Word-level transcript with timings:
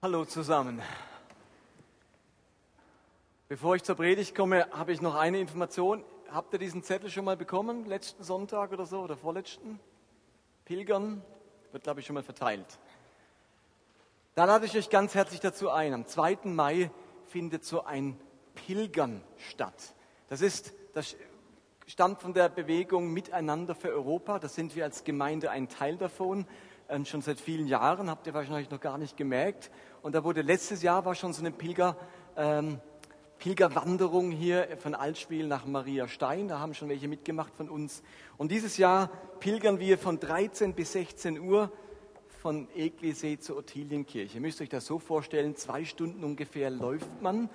Hallo 0.00 0.24
zusammen. 0.24 0.80
Bevor 3.48 3.74
ich 3.74 3.82
zur 3.82 3.96
Predigt 3.96 4.32
komme, 4.32 4.68
habe 4.70 4.92
ich 4.92 5.00
noch 5.00 5.16
eine 5.16 5.40
Information. 5.40 6.04
Habt 6.30 6.52
ihr 6.52 6.60
diesen 6.60 6.84
Zettel 6.84 7.10
schon 7.10 7.24
mal 7.24 7.36
bekommen? 7.36 7.84
Letzten 7.84 8.22
Sonntag 8.22 8.70
oder 8.70 8.86
so 8.86 9.00
oder 9.00 9.16
vorletzten? 9.16 9.80
Pilgern 10.66 11.20
wird, 11.72 11.82
glaube 11.82 11.98
ich, 11.98 12.06
schon 12.06 12.14
mal 12.14 12.22
verteilt. 12.22 12.78
Da 14.36 14.44
lade 14.44 14.66
ich 14.66 14.76
euch 14.76 14.88
ganz 14.88 15.16
herzlich 15.16 15.40
dazu 15.40 15.68
ein. 15.68 15.92
Am 15.92 16.06
2. 16.06 16.38
Mai 16.44 16.92
findet 17.26 17.64
so 17.64 17.82
ein 17.84 18.16
Pilgern 18.54 19.20
statt. 19.36 19.96
Das 20.28 20.42
ist, 20.42 20.74
das 20.94 21.16
stammt 21.88 22.22
von 22.22 22.34
der 22.34 22.48
Bewegung 22.50 23.12
Miteinander 23.12 23.74
für 23.74 23.88
Europa. 23.88 24.38
Da 24.38 24.46
sind 24.46 24.76
wir 24.76 24.84
als 24.84 25.02
Gemeinde 25.02 25.50
ein 25.50 25.68
Teil 25.68 25.96
davon. 25.96 26.46
Ähm, 26.90 27.04
schon 27.04 27.20
seit 27.20 27.38
vielen 27.38 27.66
Jahren, 27.66 28.08
habt 28.08 28.26
ihr 28.26 28.32
wahrscheinlich 28.32 28.70
noch 28.70 28.80
gar 28.80 28.96
nicht 28.96 29.16
gemerkt. 29.18 29.70
Und 30.00 30.14
da 30.14 30.24
wurde 30.24 30.40
letztes 30.40 30.82
Jahr 30.82 31.04
war 31.04 31.14
schon 31.14 31.34
so 31.34 31.40
eine 31.42 31.50
Pilger, 31.50 31.96
ähm, 32.34 32.80
Pilgerwanderung 33.38 34.30
hier 34.30 34.68
von 34.78 34.94
Altspiel 34.94 35.46
nach 35.46 35.66
Maria 35.66 36.08
Stein. 36.08 36.48
Da 36.48 36.60
haben 36.60 36.72
schon 36.72 36.88
welche 36.88 37.06
mitgemacht 37.06 37.54
von 37.54 37.68
uns. 37.68 38.02
Und 38.38 38.50
dieses 38.52 38.78
Jahr 38.78 39.10
pilgern 39.38 39.78
wir 39.80 39.98
von 39.98 40.18
13 40.18 40.72
bis 40.72 40.92
16 40.92 41.38
Uhr 41.38 41.70
von 42.40 42.68
Eglisee 42.74 43.38
zur 43.38 43.58
Ottilienkirche. 43.58 44.36
Ihr 44.36 44.40
müsst 44.40 44.62
euch 44.62 44.70
das 44.70 44.86
so 44.86 44.98
vorstellen, 44.98 45.56
zwei 45.56 45.84
Stunden 45.84 46.24
ungefähr 46.24 46.70
läuft 46.70 47.20
man 47.20 47.50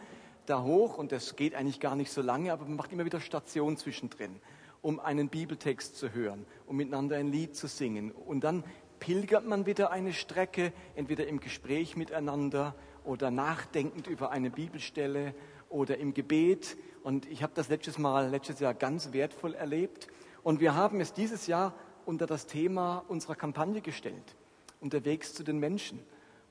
da 0.45 0.61
hoch 0.61 0.99
und 0.99 1.11
das 1.11 1.35
geht 1.35 1.55
eigentlich 1.55 1.79
gar 1.79 1.95
nicht 1.95 2.11
so 2.11 2.21
lange, 2.21 2.53
aber 2.53 2.65
man 2.65 2.75
macht 2.75 2.91
immer 2.91 3.05
wieder 3.05 3.19
Station 3.19 3.77
zwischendrin, 3.77 4.39
um 4.83 4.99
einen 4.99 5.29
Bibeltext 5.29 5.97
zu 5.97 6.13
hören, 6.13 6.45
um 6.67 6.75
miteinander 6.75 7.15
ein 7.15 7.31
Lied 7.31 7.55
zu 7.55 7.67
singen. 7.67 8.11
Und 8.11 8.43
dann 8.43 8.63
pilgert 9.03 9.45
man 9.45 9.65
wieder 9.65 9.91
eine 9.91 10.13
Strecke, 10.13 10.71
entweder 10.95 11.27
im 11.27 11.41
Gespräch 11.41 11.97
miteinander 11.97 12.73
oder 13.03 13.31
nachdenkend 13.31 14.07
über 14.07 14.31
eine 14.31 14.49
Bibelstelle 14.49 15.35
oder 15.67 15.97
im 15.97 16.13
Gebet. 16.13 16.77
Und 17.03 17.29
ich 17.29 17.43
habe 17.43 17.51
das 17.53 17.67
letztes 17.67 17.97
Mal, 17.97 18.29
letztes 18.29 18.61
Jahr 18.61 18.73
ganz 18.73 19.11
wertvoll 19.11 19.55
erlebt. 19.55 20.07
Und 20.41 20.61
wir 20.61 20.73
haben 20.73 21.01
es 21.01 21.11
dieses 21.11 21.47
Jahr 21.47 21.73
unter 22.05 22.27
das 22.27 22.47
Thema 22.47 23.03
unserer 23.09 23.35
Kampagne 23.35 23.81
gestellt, 23.81 24.37
unterwegs 24.79 25.33
zu 25.33 25.43
den 25.43 25.59
Menschen. 25.59 25.99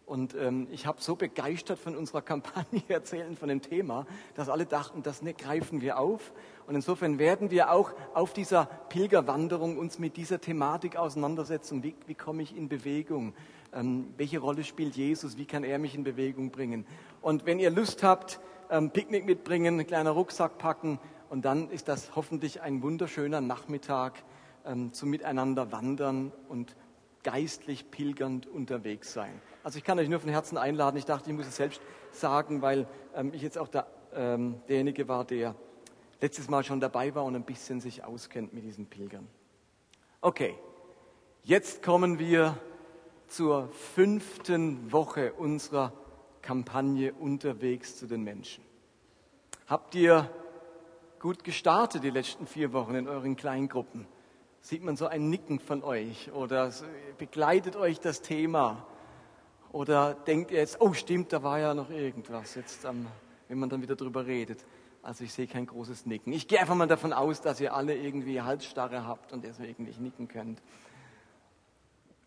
Und 0.07 0.35
ähm, 0.35 0.67
ich 0.71 0.87
habe 0.87 1.01
so 1.01 1.17
begeistert 1.17 1.79
von 1.79 1.97
unserer 1.97 2.23
Kampagne 2.23 2.83
erzählen, 2.89 3.37
von 3.37 3.49
dem 3.49 3.63
Thema, 3.63 4.07
dass 4.35 4.49
alle 4.49 4.67
dachten, 4.67 5.03
das 5.03 5.23
ne, 5.23 5.35
greifen 5.35 5.81
wir 5.81 5.99
auf. 5.99 6.33
Und 6.67 6.75
insofern 6.75 7.19
werden 7.19 7.51
wir 7.51 7.71
auch 7.71 7.93
auf 8.15 8.33
dieser 8.33 8.67
Pilgerwanderung 8.89 9.79
uns 9.79 9.99
mit 9.99 10.17
dieser 10.17 10.41
Thematik 10.41 10.97
auseinandersetzen. 10.97 11.83
Wie, 11.83 11.95
wie 12.07 12.15
komme 12.15 12.43
ich 12.43 12.57
in 12.57 12.69
Bewegung? 12.69 13.35
Ähm, 13.73 14.13
welche 14.17 14.39
Rolle 14.39 14.65
spielt 14.65 14.97
Jesus? 14.97 15.39
Wie 15.39 15.47
kann 15.47 15.65
er 15.65 15.79
mich 15.79 15.95
in 15.95 16.05
Bewegung 16.05 16.51
bringen? 16.51 16.85
Und 17.21 17.47
wenn 17.47 17.59
ihr 17.59 17.71
Lust 17.71 18.03
habt, 18.03 18.41
ähm, 18.71 18.91
Picknick 18.91 19.25
mitbringen, 19.25 19.75
einen 19.75 19.87
kleinen 19.87 20.09
Rucksack 20.09 20.59
packen 20.59 20.99
und 21.31 21.45
dann 21.45 21.71
ist 21.71 21.89
das 21.89 22.15
hoffentlich 22.17 22.61
ein 22.61 22.83
wunderschöner 22.83 23.41
Nachmittag 23.41 24.15
ähm, 24.67 24.93
zum 24.93 25.11
Miteinander 25.11 25.73
wandern 25.73 26.33
und 26.49 26.77
geistlich 27.23 27.91
pilgernd 27.91 28.47
unterwegs 28.47 29.13
sein. 29.13 29.41
Also 29.63 29.79
ich 29.79 29.85
kann 29.85 29.99
euch 29.99 30.09
nur 30.09 30.21
von 30.21 30.31
Herzen 30.31 30.59
einladen. 30.59 30.97
Ich 30.97 31.05
dachte, 31.05 31.31
ich 31.31 31.37
muss 31.37 31.47
es 31.47 31.57
selbst 31.57 31.81
sagen, 32.11 32.63
weil 32.63 32.87
ähm, 33.15 33.33
ich 33.33 33.43
jetzt 33.43 33.59
auch 33.59 33.69
der, 33.69 33.87
ähm, 34.15 34.61
derjenige 34.69 35.09
war, 35.09 35.25
der 35.25 35.55
letztes 36.21 36.49
Mal 36.49 36.65
schon 36.65 36.81
dabei 36.81 37.15
war 37.15 37.25
und 37.25 37.35
ein 37.37 37.45
bisschen 37.45 37.81
sich 37.81 38.05
auskennt 38.05 38.53
mit 38.53 38.65
diesen 38.65 38.87
Pilgern. 38.87 39.27
Okay, 40.21 40.55
jetzt 41.43 41.83
kommen 41.83 42.19
wir 42.19 42.57
zur 43.27 43.69
fünften 43.71 44.93
Woche 44.93 45.33
unserer 45.33 45.93
Kampagne 46.43 47.13
unterwegs 47.13 47.97
zu 47.97 48.07
den 48.07 48.23
Menschen. 48.23 48.65
Habt 49.67 49.95
ihr 49.95 50.31
gut 51.19 51.45
gestartet 51.45 52.05
die 52.05 52.11
letzten 52.11 52.47
vier 52.47 52.73
Wochen 52.73 52.95
in 52.95 53.09
euren 53.09 53.37
Kleingruppen? 53.37 54.07
Sieht 54.65 54.85
man 54.85 54.97
so 54.97 55.09
ein 55.09 55.29
Nicken 55.29 55.59
von 55.59 55.83
euch 55.83 56.31
oder 56.33 56.71
begleitet 57.19 57.75
euch 57.75 57.99
das 57.99 58.23
Thema? 58.23 58.87
Oder 59.73 60.15
denkt 60.15 60.53
ihr 60.53 60.61
jetzt, 60.61 60.81
oh 60.81 60.93
stimmt, 60.93 61.33
da 61.33 61.43
war 61.43 61.59
ja 61.59 61.75
noch 61.75 61.91
irgendwas, 61.91 62.55
jetzt, 62.55 62.85
ähm, 62.85 63.09
wenn 63.49 63.59
man 63.59 63.69
dann 63.69 63.83
wieder 63.83 63.97
drüber 63.97 64.25
redet. 64.25 64.65
Also 65.03 65.25
ich 65.25 65.33
sehe 65.33 65.49
kein 65.49 65.67
großes 65.67 66.07
Nicken. 66.07 66.33
Ich 66.33 66.47
gehe 66.47 66.61
einfach 66.61 66.77
mal 66.77 66.87
davon 66.87 67.13
aus, 67.13 67.41
dass 67.41 67.61
ihr 67.61 67.75
alle 67.75 67.97
irgendwie 67.97 68.41
Halsstarre 68.41 69.05
habt 69.05 69.33
und 69.33 69.43
deswegen 69.43 69.83
nicht 69.83 70.01
nicken 70.01 70.29
könnt. 70.29 70.63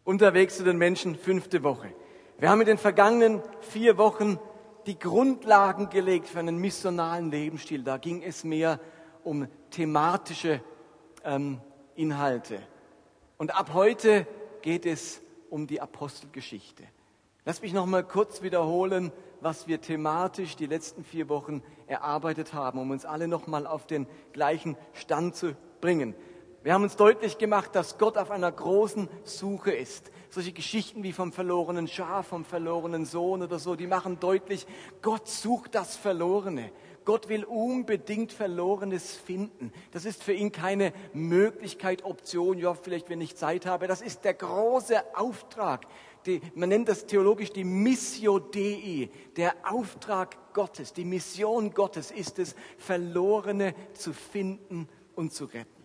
Unterwegs 0.03 0.57
zu 0.57 0.65
den 0.65 0.77
Menschen, 0.77 1.15
fünfte 1.15 1.63
Woche. 1.63 1.93
Wir 2.37 2.49
haben 2.49 2.59
in 2.59 2.67
den 2.67 2.77
vergangenen 2.77 3.41
vier 3.61 3.97
Wochen 3.97 4.39
die 4.87 4.99
Grundlagen 4.99 5.89
gelegt 5.89 6.27
für 6.27 6.39
einen 6.39 6.57
missionalen 6.57 7.31
Lebensstil. 7.31 7.81
Da 7.83 7.97
ging 7.97 8.23
es 8.23 8.43
mehr 8.43 8.81
um 9.23 9.47
thematische 9.69 10.61
ähm, 11.23 11.61
Inhalte. 11.95 12.61
Und 13.37 13.55
ab 13.55 13.71
heute 13.73 14.27
geht 14.61 14.85
es 14.85 15.21
um 15.49 15.67
die 15.67 15.81
Apostelgeschichte. 15.81 16.83
Lass 17.45 17.61
mich 17.61 17.73
noch 17.73 17.85
mal 17.85 18.03
kurz 18.03 18.41
wiederholen, 18.41 19.11
was 19.41 19.67
wir 19.67 19.79
thematisch 19.79 20.55
die 20.55 20.65
letzten 20.65 21.03
vier 21.03 21.29
Wochen 21.29 21.61
erarbeitet 21.85 22.53
haben, 22.53 22.79
um 22.79 22.89
uns 22.91 23.05
alle 23.05 23.27
noch 23.27 23.45
mal 23.45 23.67
auf 23.67 23.85
den 23.85 24.07
gleichen 24.33 24.75
Stand 24.93 25.35
zu 25.35 25.55
bringen. 25.81 26.15
Wir 26.63 26.73
haben 26.73 26.81
uns 26.81 26.95
deutlich 26.95 27.37
gemacht, 27.37 27.75
dass 27.75 27.99
Gott 27.99 28.17
auf 28.17 28.31
einer 28.31 28.51
großen 28.51 29.07
Suche 29.23 29.71
ist. 29.71 30.11
Solche 30.31 30.51
Geschichten 30.51 31.03
wie 31.03 31.13
vom 31.13 31.31
verlorenen 31.31 31.87
Schaf, 31.87 32.29
vom 32.29 32.43
verlorenen 32.43 33.05
Sohn 33.05 33.43
oder 33.43 33.59
so, 33.59 33.75
die 33.75 33.85
machen 33.85 34.19
deutlich, 34.19 34.65
Gott 35.03 35.27
sucht 35.27 35.75
das 35.75 35.95
Verlorene. 35.95 36.71
Gott 37.05 37.29
will 37.29 37.43
unbedingt 37.45 38.33
Verlorenes 38.33 39.15
finden. 39.15 39.71
Das 39.91 40.05
ist 40.05 40.23
für 40.23 40.33
ihn 40.33 40.51
keine 40.51 40.91
Möglichkeit, 41.13 42.03
Option, 42.03 42.57
ja, 42.57 42.73
vielleicht 42.73 43.09
wenn 43.09 43.21
ich 43.21 43.35
Zeit 43.35 43.65
habe. 43.65 43.87
Das 43.87 44.01
ist 44.01 44.25
der 44.25 44.33
große 44.33 45.15
Auftrag, 45.15 45.85
die, 46.25 46.41
man 46.55 46.69
nennt 46.69 46.89
das 46.89 47.05
theologisch 47.05 47.51
die 47.51 47.63
Missio 47.63 48.39
Dei, 48.39 49.09
der 49.37 49.53
Auftrag 49.63 50.53
Gottes, 50.53 50.93
die 50.93 51.05
Mission 51.05 51.73
Gottes 51.73 52.09
ist 52.09 52.39
es, 52.39 52.55
Verlorene 52.77 53.75
zu 53.93 54.11
finden 54.11 54.89
und 55.15 55.33
zu 55.33 55.45
retten. 55.45 55.83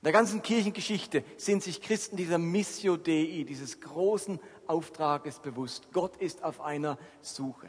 In 0.00 0.04
der 0.04 0.12
ganzen 0.12 0.42
Kirchengeschichte 0.42 1.24
sind 1.36 1.62
sich 1.62 1.82
Christen 1.82 2.16
dieser 2.16 2.38
Missio 2.38 2.96
Dei, 2.96 3.44
dieses 3.46 3.80
großen 3.80 4.40
Auftrages 4.66 5.40
bewusst. 5.40 5.92
Gott 5.92 6.16
ist 6.16 6.44
auf 6.44 6.60
einer 6.60 6.98
Suche. 7.20 7.68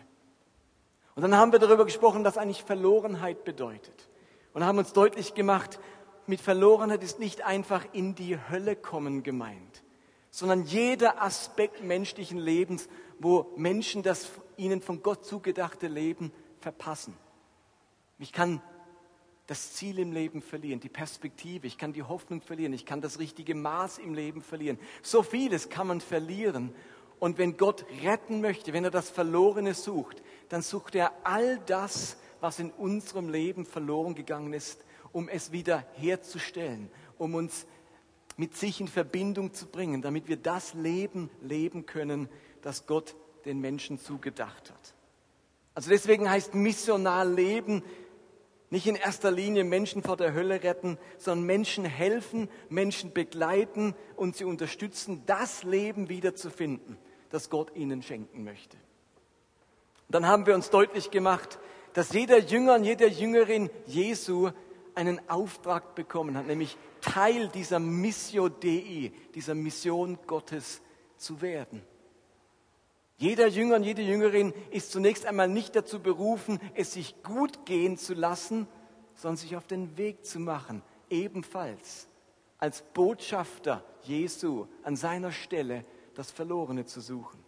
Und 1.20 1.24
dann 1.24 1.36
haben 1.36 1.52
wir 1.52 1.60
darüber 1.60 1.84
gesprochen, 1.84 2.24
was 2.24 2.38
eigentlich 2.38 2.64
Verlorenheit 2.64 3.44
bedeutet. 3.44 4.08
Und 4.54 4.64
haben 4.64 4.78
uns 4.78 4.94
deutlich 4.94 5.34
gemacht, 5.34 5.78
mit 6.28 6.40
Verlorenheit 6.40 7.04
ist 7.04 7.20
nicht 7.20 7.42
einfach 7.42 7.86
in 7.92 8.16
die 8.16 8.38
Hölle 8.50 8.78
kommen 8.78 9.22
gemeint, 9.22 9.84
sondern 10.30 10.64
jeder 10.64 11.22
Aspekt 11.22 11.84
menschlichen 11.84 12.38
Lebens, 12.38 12.88
wo 13.20 13.52
Menschen 13.58 14.02
das 14.02 14.30
ihnen 14.56 14.82
von 14.82 15.04
Gott 15.04 15.26
zugedachte 15.26 15.90
Leben 15.90 16.32
verpassen. 16.62 17.18
Ich 18.18 18.32
kann 18.32 18.62
das 19.46 19.74
Ziel 19.74 20.00
im 20.00 20.14
Leben 20.14 20.42
verlieren, 20.42 20.80
die 20.80 20.88
Perspektive, 20.88 21.68
ich 21.68 21.78
kann 21.78 21.92
die 21.92 22.04
Hoffnung 22.04 22.40
verlieren, 22.40 22.72
ich 22.72 22.86
kann 22.86 23.02
das 23.02 23.20
richtige 23.20 23.56
Maß 23.56 23.98
im 23.98 24.14
Leben 24.14 24.42
verlieren. 24.42 24.80
So 25.02 25.22
vieles 25.22 25.68
kann 25.68 25.88
man 25.88 26.00
verlieren. 26.00 26.74
Und 27.20 27.38
wenn 27.38 27.58
Gott 27.58 27.86
retten 28.04 28.42
möchte, 28.42 28.74
wenn 28.74 28.86
er 28.86 28.92
das 28.92 29.10
Verlorene 29.10 29.74
sucht, 29.74 30.22
dann 30.48 30.62
sucht 30.62 30.96
er 30.96 31.12
all 31.24 31.60
das, 31.66 32.18
was 32.40 32.60
in 32.60 32.72
unserem 32.72 33.30
Leben 33.30 33.66
verloren 33.66 34.16
gegangen 34.16 34.54
ist, 34.54 34.84
um 35.12 35.28
es 35.28 35.52
wieder 35.52 35.86
herzustellen, 35.94 36.90
um 37.18 37.36
uns 37.36 37.66
mit 38.38 38.56
sich 38.56 38.80
in 38.80 38.88
Verbindung 38.88 39.54
zu 39.54 39.68
bringen, 39.68 40.02
damit 40.02 40.30
wir 40.30 40.38
das 40.38 40.74
Leben 40.74 41.30
leben 41.42 41.86
können, 41.86 42.30
das 42.62 42.86
Gott 42.86 43.16
den 43.46 43.60
Menschen 43.60 44.00
zugedacht 44.00 44.72
hat. 44.72 44.94
Also 45.76 45.90
deswegen 45.90 46.30
heißt 46.30 46.56
missionar 46.56 47.26
leben 47.26 47.84
nicht 48.72 48.86
in 48.86 48.96
erster 48.96 49.32
Linie 49.32 49.64
Menschen 49.64 50.04
vor 50.04 50.16
der 50.16 50.34
Hölle 50.34 50.62
retten, 50.64 51.00
sondern 51.18 51.48
Menschen 51.48 51.86
helfen, 51.86 52.50
Menschen 52.70 53.14
begleiten 53.14 53.96
und 54.16 54.36
sie 54.36 54.44
unterstützen, 54.44 55.24
das 55.26 55.64
Leben 55.64 56.08
wiederzufinden, 56.08 56.98
das 57.30 57.50
Gott 57.50 57.76
ihnen 57.76 58.02
schenken 58.02 58.44
möchte. 58.44 58.78
Dann 60.10 60.26
haben 60.26 60.46
wir 60.46 60.56
uns 60.56 60.70
deutlich 60.70 61.12
gemacht, 61.12 61.60
dass 61.94 62.14
jeder 62.14 62.40
Jünger 62.40 62.76
und 62.76 62.84
jede 62.84 63.08
Jüngerin 63.08 63.70
Jesu 63.86 64.50
einen 64.96 65.22
Auftrag 65.30 65.96
bekommen 65.96 66.36
hat, 66.38 66.48
nämlich 66.48 66.78
Teil 67.02 67.48
dieser 67.50 67.80
Missio 67.80 68.50
Dei, 68.50 69.12
dieser 69.36 69.56
Mission 69.56 70.18
Gottes 70.28 70.82
zu 71.18 71.42
werden. 71.42 71.82
Jeder 73.18 73.48
Jünger 73.48 73.76
und 73.76 73.84
jede 73.84 74.02
Jüngerin 74.02 74.54
ist 74.72 74.92
zunächst 74.92 75.26
einmal 75.26 75.50
nicht 75.50 75.76
dazu 75.76 76.00
berufen, 76.00 76.60
es 76.74 76.94
sich 76.94 77.22
gut 77.22 77.66
gehen 77.66 77.98
zu 77.98 78.14
lassen, 78.14 78.68
sondern 79.16 79.38
sich 79.38 79.58
auf 79.58 79.68
den 79.68 79.98
Weg 79.98 80.26
zu 80.26 80.40
machen, 80.40 80.82
ebenfalls 81.10 82.08
als 82.58 82.82
Botschafter 82.82 83.84
Jesu 84.04 84.68
an 84.84 84.96
seiner 84.96 85.32
Stelle 85.32 85.84
das 86.16 86.32
Verlorene 86.32 86.86
zu 86.86 87.02
suchen. 87.02 87.44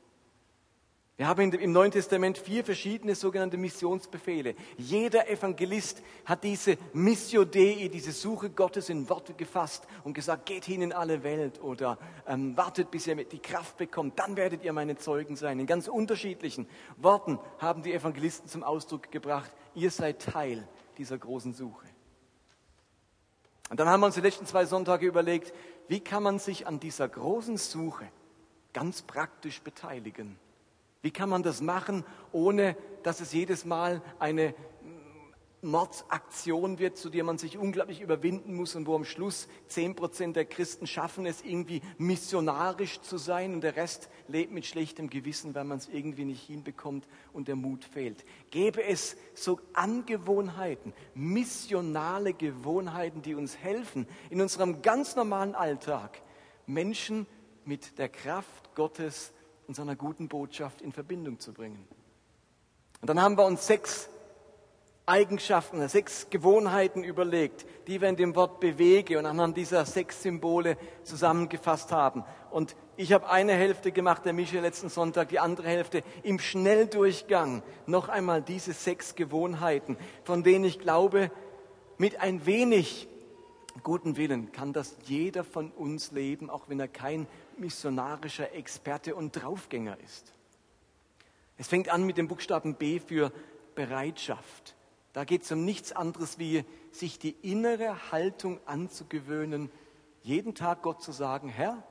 Wir 1.22 1.28
haben 1.28 1.54
im 1.54 1.72
Neuen 1.72 1.92
Testament 1.92 2.40
vier 2.40 2.66
verschiedene 2.66 3.14
sogenannte 3.14 3.56
Missionsbefehle. 3.56 4.56
Jeder 4.78 5.30
Evangelist 5.30 6.02
hat 6.26 6.44
diese 6.44 6.80
Missio 6.94 7.46
Dei, 7.46 7.92
diese 7.94 8.12
Suche 8.12 8.50
Gottes 8.50 8.90
in 8.90 9.08
Worte 9.08 9.36
gefasst 9.36 9.86
und 10.04 10.16
gesagt, 10.16 10.48
geht 10.48 10.66
hin 10.66 10.82
in 10.82 10.92
alle 10.92 11.22
Welt 11.22 11.62
oder 11.62 12.00
ähm, 12.28 12.58
wartet, 12.58 12.90
bis 12.90 13.06
ihr 13.06 13.24
die 13.24 13.38
Kraft 13.38 13.78
bekommt, 13.78 14.18
dann 14.18 14.36
werdet 14.36 14.64
ihr 14.64 14.74
meine 14.74 14.98
Zeugen 14.98 15.36
sein. 15.36 15.60
In 15.60 15.68
ganz 15.68 15.88
unterschiedlichen 15.88 16.68
Worten 16.98 17.38
haben 17.60 17.84
die 17.84 17.94
Evangelisten 17.94 18.50
zum 18.50 18.64
Ausdruck 18.64 19.12
gebracht, 19.12 19.52
ihr 19.76 19.92
seid 19.92 20.24
Teil 20.24 20.68
dieser 20.98 21.20
großen 21.20 21.54
Suche. 21.54 21.86
Und 23.70 23.80
dann 23.80 23.88
haben 23.88 24.00
wir 24.00 24.08
uns 24.08 24.16
die 24.16 24.22
letzten 24.22 24.48
zwei 24.48 24.66
Sonntage 24.66 25.06
überlegt, 25.06 25.54
wie 25.88 26.00
kann 26.00 26.24
man 26.24 26.40
sich 26.40 26.66
an 26.66 26.80
dieser 26.80 27.08
großen 27.08 27.58
Suche 27.58 28.08
ganz 28.74 29.02
praktisch 29.02 29.62
beteiligen? 29.62 30.38
Wie 31.02 31.12
kann 31.12 31.30
man 31.30 31.44
das 31.44 31.62
machen, 31.62 32.06
ohne 32.32 32.78
dass 33.04 33.22
es 33.22 33.34
jedes 33.34 33.66
Mal 33.66 34.02
eine 34.20 34.54
Mordsaktion 35.64 36.80
wird, 36.80 36.98
zu 36.98 37.10
der 37.10 37.24
man 37.24 37.38
sich 37.38 37.58
unglaublich 37.58 38.02
überwinden 38.02 38.56
muss 38.56 38.76
und 38.76 38.88
wo 38.88 38.96
am 38.96 39.06
Schluss 39.06 39.48
zehn 39.68 39.96
Prozent 39.96 40.36
der 40.36 40.46
Christen 40.46 40.88
schaffen 40.88 41.28
es 41.28 41.44
irgendwie 41.44 41.82
missionarisch 42.00 43.00
zu 43.02 43.18
sein 43.18 43.54
und 43.54 43.62
der 43.62 43.76
Rest 43.76 44.10
lebt 44.28 44.52
mit 44.52 44.66
schlechtem 44.66 45.10
Gewissen, 45.10 45.54
weil 45.54 45.66
man 45.66 45.78
es 45.78 45.88
irgendwie 45.88 46.26
nicht 46.26 46.42
hinbekommt 46.44 47.08
und 47.32 47.48
der 47.48 47.56
Mut 47.56 47.86
fehlt. 47.86 48.26
Gäbe 48.50 48.84
es 48.84 49.18
so 49.36 49.60
Angewohnheiten, 49.74 50.94
missionale 51.14 52.34
Gewohnheiten, 52.34 53.22
die 53.22 53.36
uns 53.36 53.56
helfen, 53.58 54.08
in 54.32 54.42
unserem 54.42 54.82
ganz 54.82 55.16
normalen 55.16 55.54
Alltag 55.54 56.22
Menschen 56.66 57.28
mit 57.66 57.98
der 57.98 58.10
Kraft 58.10 58.76
Gottes 58.76 59.32
und 59.68 59.76
seiner 59.76 59.96
guten 59.96 60.28
Botschaft 60.28 60.82
in 60.82 60.92
Verbindung 60.92 61.40
zu 61.40 61.54
bringen. 61.54 61.88
Und 63.02 63.10
dann 63.10 63.22
haben 63.22 63.38
wir 63.38 63.46
uns 63.46 63.66
sechs 63.66 64.10
Eigenschaften, 65.06 65.88
sechs 65.90 66.30
Gewohnheiten 66.30 67.04
überlegt, 67.04 67.66
die 67.88 68.00
wir 68.00 68.08
in 68.08 68.16
dem 68.16 68.36
Wort 68.36 68.60
bewege 68.60 69.18
und 69.18 69.26
anhand 69.26 69.58
dieser 69.58 69.86
sechs 69.86 70.22
Symbole 70.22 70.78
zusammengefasst 71.04 71.92
haben. 71.92 72.24
Und 72.52 72.76
ich 72.98 73.12
habe 73.12 73.30
eine 73.30 73.54
Hälfte 73.54 73.92
gemacht, 73.92 74.26
der 74.26 74.34
Michel 74.34 74.62
letzten 74.62 74.90
Sonntag, 74.90 75.30
die 75.30 75.40
andere 75.40 75.68
Hälfte 75.68 76.04
im 76.24 76.40
Schnelldurchgang. 76.40 77.64
Noch 77.88 78.10
einmal 78.10 78.42
diese 78.42 78.74
sechs 78.74 79.16
Gewohnheiten, 79.16 79.98
von 80.24 80.44
denen 80.44 80.66
ich 80.66 80.80
glaube, 80.80 81.32
mit 81.98 82.22
ein 82.22 82.46
wenig 82.46 83.08
guten 83.84 84.18
Willen 84.18 84.52
kann 84.52 84.74
das 84.74 84.98
jeder 85.06 85.44
von 85.44 85.72
uns 85.72 86.12
leben, 86.12 86.50
auch 86.50 86.70
wenn 86.70 86.80
er 86.80 86.88
kein 86.88 87.28
missionarischer 87.58 88.54
Experte 88.54 89.16
und 89.16 89.32
Draufgänger 89.32 89.98
ist. 90.00 90.34
Es 91.58 91.68
fängt 91.68 91.90
an 91.90 92.06
mit 92.06 92.18
dem 92.18 92.28
Buchstaben 92.28 92.76
B 92.76 93.00
für 93.00 93.32
Bereitschaft. 93.76 94.76
Da 95.14 95.26
geht 95.26 95.44
es 95.44 95.52
um 95.52 95.66
nichts 95.66 95.92
anderes 95.92 96.40
wie 96.40 96.64
sich 96.92 97.20
die 97.20 97.36
innere 97.42 98.12
Haltung 98.12 98.60
anzugewöhnen, 98.66 99.70
jeden 100.24 100.56
Tag 100.56 100.82
Gott 100.82 101.02
zu 101.02 101.12
sagen, 101.12 101.50
Herr, 101.50 101.84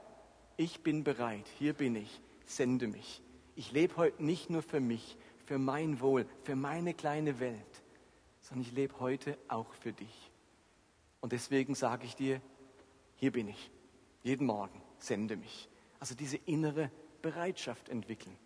ich 0.56 0.82
bin 0.82 1.04
bereit, 1.04 1.46
hier 1.58 1.72
bin 1.72 1.96
ich, 1.96 2.20
sende 2.46 2.86
mich. 2.86 3.22
Ich 3.56 3.72
lebe 3.72 3.96
heute 3.96 4.22
nicht 4.22 4.50
nur 4.50 4.62
für 4.62 4.80
mich, 4.80 5.16
für 5.46 5.58
mein 5.58 6.00
Wohl, 6.00 6.26
für 6.44 6.56
meine 6.56 6.94
kleine 6.94 7.40
Welt, 7.40 7.82
sondern 8.40 8.66
ich 8.66 8.72
lebe 8.72 9.00
heute 9.00 9.36
auch 9.48 9.72
für 9.74 9.92
dich. 9.92 10.29
Und 11.20 11.32
deswegen 11.32 11.74
sage 11.74 12.06
ich 12.06 12.16
dir, 12.16 12.40
hier 13.16 13.32
bin 13.32 13.48
ich, 13.48 13.70
jeden 14.22 14.46
Morgen 14.46 14.80
sende 14.98 15.36
mich. 15.36 15.68
Also 15.98 16.14
diese 16.14 16.36
innere 16.38 16.90
Bereitschaft 17.22 17.88
entwickeln. 17.88 18.36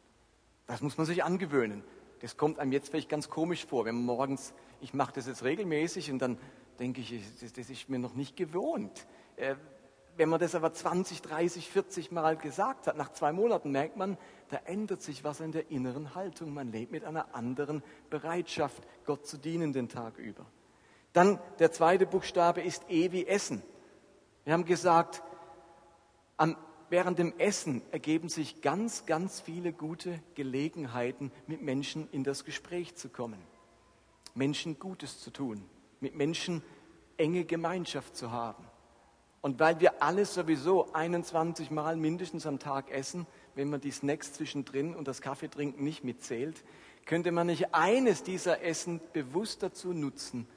Das 0.67 0.81
muss 0.81 0.97
man 0.97 1.07
sich 1.07 1.23
angewöhnen. 1.23 1.85
Das 2.21 2.37
kommt 2.37 2.59
einem 2.59 2.73
jetzt 2.73 2.89
vielleicht 2.89 3.09
ganz 3.09 3.29
komisch 3.29 3.67
vor, 3.67 3.85
wenn 3.85 3.97
man 3.97 4.05
morgens, 4.05 4.55
ich 4.81 4.95
mache 4.95 5.13
das 5.13 5.27
jetzt 5.27 5.45
regelmäßig 5.45 6.11
und 6.11 6.21
dann 6.21 6.39
denke 6.79 7.01
ich, 7.01 7.15
das, 7.41 7.53
das 7.53 7.71
ist 7.71 7.89
mir 7.89 7.99
noch 7.99 8.15
nicht 8.15 8.37
gewohnt. 8.37 9.07
Äh, 9.37 9.57
wenn 10.17 10.29
man 10.29 10.41
das 10.41 10.55
aber 10.55 10.73
20, 10.73 11.23
30, 11.23 11.69
40 11.69 12.13
Mal 12.13 12.37
gesagt 12.37 12.87
hat, 12.87 12.97
nach 12.97 13.13
zwei 13.13 13.33
Monaten 13.33 13.73
merkt 13.73 13.97
man, 13.97 14.17
da 14.49 14.59
ändert 14.65 15.03
sich 15.03 15.25
was 15.25 15.41
in 15.41 15.53
der 15.53 15.71
inneren 15.71 16.15
Haltung. 16.15 16.55
Man 16.55 16.71
lebt 16.71 16.93
mit 16.93 17.05
einer 17.05 17.35
anderen 17.35 17.83
Bereitschaft, 18.11 18.83
Gott 19.05 19.27
zu 19.27 19.39
dienen 19.39 19.73
den 19.73 19.89
Tag 19.89 20.19
über. 20.19 20.47
Dann 21.15 21.39
der 21.61 21.71
zweite 21.71 22.07
Buchstabe 22.07 22.61
ist 22.61 22.85
E 22.91 23.13
wie 23.13 23.27
Essen. 23.27 23.63
Wir 24.43 24.53
haben 24.53 24.65
gesagt, 24.65 25.23
am, 26.37 26.57
während 26.91 27.21
dem 27.21 27.33
Essen 27.39 27.83
ergeben 27.93 28.29
sich 28.29 28.61
ganz, 28.63 29.07
ganz 29.07 29.41
viele 29.41 29.73
gute 29.73 30.21
Gelegenheiten, 30.35 31.31
mit 31.47 31.63
Menschen 31.63 32.11
in 32.11 32.25
das 32.25 32.45
Gespräch 32.45 32.97
zu 32.97 33.09
kommen, 33.09 33.39
Menschen 34.35 34.79
Gutes 34.81 35.21
zu 35.21 35.31
tun, 35.31 35.65
mit 36.01 36.17
Menschen 36.17 36.65
enge 37.17 37.45
Gemeinschaft 37.45 38.17
zu 38.17 38.33
haben. 38.33 38.65
Und 39.41 39.61
weil 39.61 39.79
wir 39.79 40.03
alle 40.03 40.25
sowieso 40.25 40.93
21 40.95 41.71
Mal 41.71 41.95
mindestens 41.95 42.45
am 42.45 42.59
Tag 42.59 42.91
essen, 42.91 43.29
wenn 43.55 43.71
man 43.71 43.81
die 43.81 43.93
Snacks 43.93 44.33
zwischendrin 44.33 44.97
und 44.97 45.07
das 45.07 45.21
Kaffeetrinken 45.21 45.85
nicht 45.85 46.03
mitzählt, 46.03 46.65
könnte 47.07 47.31
man 47.31 47.47
nicht 47.47 47.73
eines 47.73 48.25
dieser 48.25 48.63
Essen 48.63 49.01
bewusst 49.13 49.63
dazu 49.63 49.93
nutzen, 49.93 50.49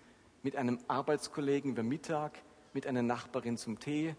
mit 0.43 0.55
einem 0.55 0.79
Arbeitskollegen 0.87 1.71
über 1.71 1.83
Mittag, 1.83 2.39
mit 2.73 2.87
einer 2.87 3.01
Nachbarin 3.01 3.57
zum 3.57 3.79
Tee 3.79 4.15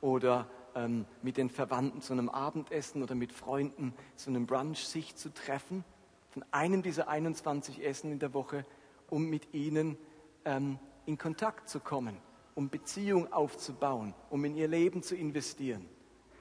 oder 0.00 0.48
ähm, 0.74 1.06
mit 1.22 1.36
den 1.36 1.50
Verwandten 1.50 2.00
zu 2.00 2.12
einem 2.12 2.28
Abendessen 2.28 3.02
oder 3.02 3.14
mit 3.14 3.32
Freunden 3.32 3.94
zu 4.16 4.30
einem 4.30 4.46
Brunch 4.46 4.86
sich 4.86 5.16
zu 5.16 5.32
treffen, 5.32 5.84
von 6.30 6.44
einem 6.50 6.82
dieser 6.82 7.08
21 7.08 7.84
Essen 7.84 8.12
in 8.12 8.18
der 8.18 8.34
Woche, 8.34 8.64
um 9.08 9.28
mit 9.28 9.52
ihnen 9.52 9.98
ähm, 10.44 10.78
in 11.06 11.18
Kontakt 11.18 11.68
zu 11.68 11.80
kommen, 11.80 12.16
um 12.54 12.70
Beziehung 12.70 13.32
aufzubauen, 13.32 14.14
um 14.30 14.44
in 14.44 14.56
ihr 14.56 14.68
Leben 14.68 15.02
zu 15.02 15.16
investieren. 15.16 15.86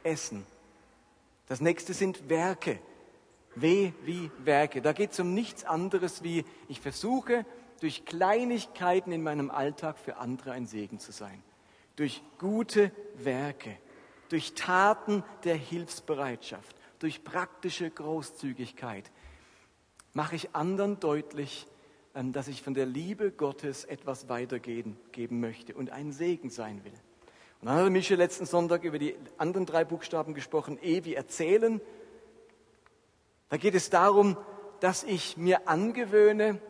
Essen. 0.04 0.46
Das 1.48 1.62
nächste 1.62 1.94
sind 1.94 2.30
Werke. 2.30 2.80
W 3.56 3.92
wie 4.04 4.30
Werke. 4.44 4.82
Da 4.82 4.94
geht 4.94 5.12
es 5.12 5.20
um 5.20 5.34
nichts 5.34 5.66
anderes 5.66 6.24
wie, 6.24 6.46
ich 6.68 6.80
versuche 6.80 7.46
durch 7.80 8.06
Kleinigkeiten 8.06 9.12
in 9.12 9.24
meinem 9.24 9.52
Alltag 9.52 9.98
für 9.98 10.18
andere 10.18 10.52
ein 10.52 10.68
Segen 10.68 11.00
zu 11.00 11.12
sein. 11.12 11.44
Durch 11.96 12.22
gute 12.38 12.92
Werke 13.16 13.78
durch 14.30 14.54
Taten 14.54 15.24
der 15.44 15.56
Hilfsbereitschaft, 15.56 16.76
durch 17.00 17.24
praktische 17.24 17.90
Großzügigkeit 17.90 19.12
mache 20.14 20.36
ich 20.36 20.56
anderen 20.56 21.00
deutlich, 21.00 21.68
ähm, 22.16 22.32
dass 22.32 22.48
ich 22.48 22.62
von 22.62 22.74
der 22.74 22.86
Liebe 22.86 23.32
Gottes 23.32 23.86
etwas 23.86 24.30
weitergeben 24.30 24.98
möchte 25.30 25.74
und 25.74 25.92
ein 25.92 26.12
Segen 26.12 26.50
sein 26.50 26.84
will. 26.84 26.94
Und 27.62 27.68
dann 27.68 27.76
hat 27.76 27.92
Michel 27.92 28.18
letzten 28.18 28.46
Sonntag 28.46 28.84
über 28.84 29.00
die 29.00 29.16
anderen 29.38 29.66
drei 29.66 29.84
Buchstaben 29.84 30.34
gesprochen, 30.34 30.80
E 30.82 31.04
wie 31.04 31.16
erzählen. 31.16 31.82
Da 33.50 33.58
geht 33.58 33.76
es 33.76 33.90
darum, 33.90 34.38
dass 34.80 35.04
ich 35.04 35.36
mir 35.36 35.68
angewöhne, 35.68 36.62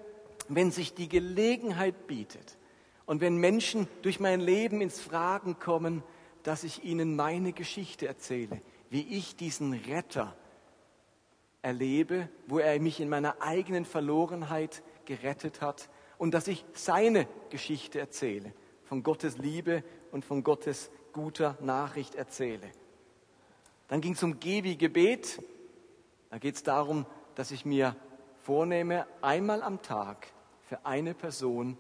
wenn 0.50 0.72
sich 0.72 0.94
die 0.94 1.08
Gelegenheit 1.08 2.08
bietet 2.08 2.58
und 3.06 3.22
wenn 3.22 3.38
Menschen 3.38 3.88
durch 4.02 4.20
mein 4.20 4.40
Leben 4.40 4.82
ins 4.82 5.00
Fragen 5.00 5.60
kommen, 5.60 6.04
dass 6.44 6.64
ich 6.64 6.84
Ihnen 6.84 7.16
meine 7.16 7.54
Geschichte 7.54 8.08
erzähle, 8.08 8.62
wie 8.90 9.18
ich 9.18 9.36
diesen 9.36 9.74
Retter 9.74 10.36
erlebe, 11.62 12.30
wo 12.48 12.60
er 12.60 12.80
mich 12.80 13.00
in 13.00 13.10
meiner 13.10 13.42
eigenen 13.42 13.86
Verlorenheit 13.86 14.84
gerettet 15.06 15.62
hat 15.62 15.90
und 16.18 16.34
dass 16.34 16.48
ich 16.48 16.66
seine 16.74 17.28
Geschichte 17.50 18.00
erzähle, 18.00 18.54
von 18.84 19.04
Gottes 19.04 19.38
Liebe 19.38 19.84
und 20.12 20.26
von 20.26 20.44
Gottes 20.44 20.90
guter 21.14 21.58
Nachricht 21.62 22.16
erzähle. 22.16 22.72
Dann 23.88 24.02
ging 24.02 24.14
es 24.14 24.24
um 24.24 24.40
Gebi 24.40 24.76
Gebet. 24.76 25.42
Da 26.30 26.38
geht 26.38 26.56
es 26.56 26.64
darum, 26.64 27.06
dass 27.36 27.52
ich 27.52 27.66
mir 27.66 27.96
vornehme, 28.42 29.08
einmal 29.22 29.62
am 29.62 29.82
Tag 29.82 30.28
für 30.70 30.86
eine 30.86 31.16
Person 31.16 31.76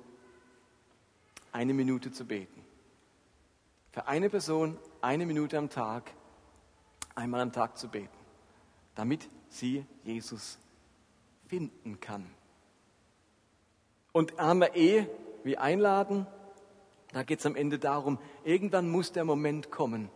eine 1.51 1.75
Minute 1.75 2.12
zu 2.12 2.25
beten. 2.25 2.65
Für 3.91 4.08
eine 4.08 4.31
Person 4.31 4.79
eine 5.00 5.27
Minute 5.27 5.60
am 5.60 5.69
Tag, 5.69 6.12
einmal 7.13 7.41
am 7.41 7.51
Tag 7.51 7.77
zu 7.77 7.88
beten, 7.88 8.17
damit 8.96 9.29
sie 9.48 9.86
Jesus 10.03 10.58
finden 11.46 12.00
kann. 12.00 12.25
Und 14.12 14.36
haben 14.39 14.60
wir 14.60 14.75
eh 14.75 15.05
wie 15.43 15.58
einladen, 15.58 16.25
da 17.13 17.22
geht 17.22 17.39
es 17.39 17.46
am 17.46 17.55
Ende 17.55 17.77
darum, 17.77 18.17
irgendwann 18.43 18.89
muss 18.89 19.12
der 19.12 19.24
Moment 19.24 19.69
kommen, 19.69 20.10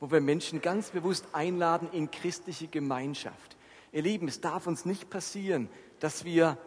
wo 0.00 0.10
wir 0.10 0.20
Menschen 0.20 0.60
ganz 0.60 0.90
bewusst 0.90 1.26
einladen 1.32 1.88
in 1.92 2.10
christliche 2.10 2.66
Gemeinschaft. 2.66 3.56
Ihr 3.92 4.02
Lieben, 4.02 4.26
es 4.26 4.40
darf 4.40 4.66
uns 4.66 4.84
nicht 4.84 5.10
passieren, 5.10 5.68
dass 6.00 6.24
wir 6.24 6.58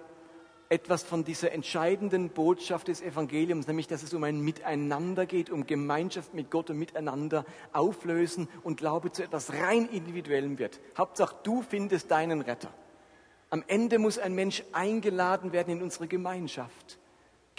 etwas 0.69 1.01
von 1.01 1.23
dieser 1.23 1.51
entscheidenden 1.51 2.29
Botschaft 2.29 2.89
des 2.89 3.01
Evangeliums, 3.01 3.67
nämlich 3.67 3.87
dass 3.87 4.03
es 4.03 4.13
um 4.13 4.23
ein 4.23 4.39
Miteinander 4.39 5.25
geht, 5.25 5.49
um 5.49 5.65
Gemeinschaft 5.65 6.35
mit 6.35 6.51
Gott 6.51 6.69
und 6.69 6.77
miteinander 6.77 7.43
auflösen 7.73 8.47
und 8.63 8.77
Glaube 8.77 9.11
zu 9.11 9.23
etwas 9.23 9.51
rein 9.51 9.89
individuellem 9.89 10.59
wird. 10.59 10.79
Hauptsache, 10.95 11.35
du 11.41 11.63
findest 11.63 12.11
deinen 12.11 12.41
Retter. 12.41 12.71
Am 13.49 13.63
Ende 13.65 13.97
muss 13.97 14.19
ein 14.19 14.35
Mensch 14.35 14.63
eingeladen 14.71 15.53
werden 15.53 15.73
in 15.73 15.81
unsere 15.81 16.07
Gemeinschaft. 16.07 16.98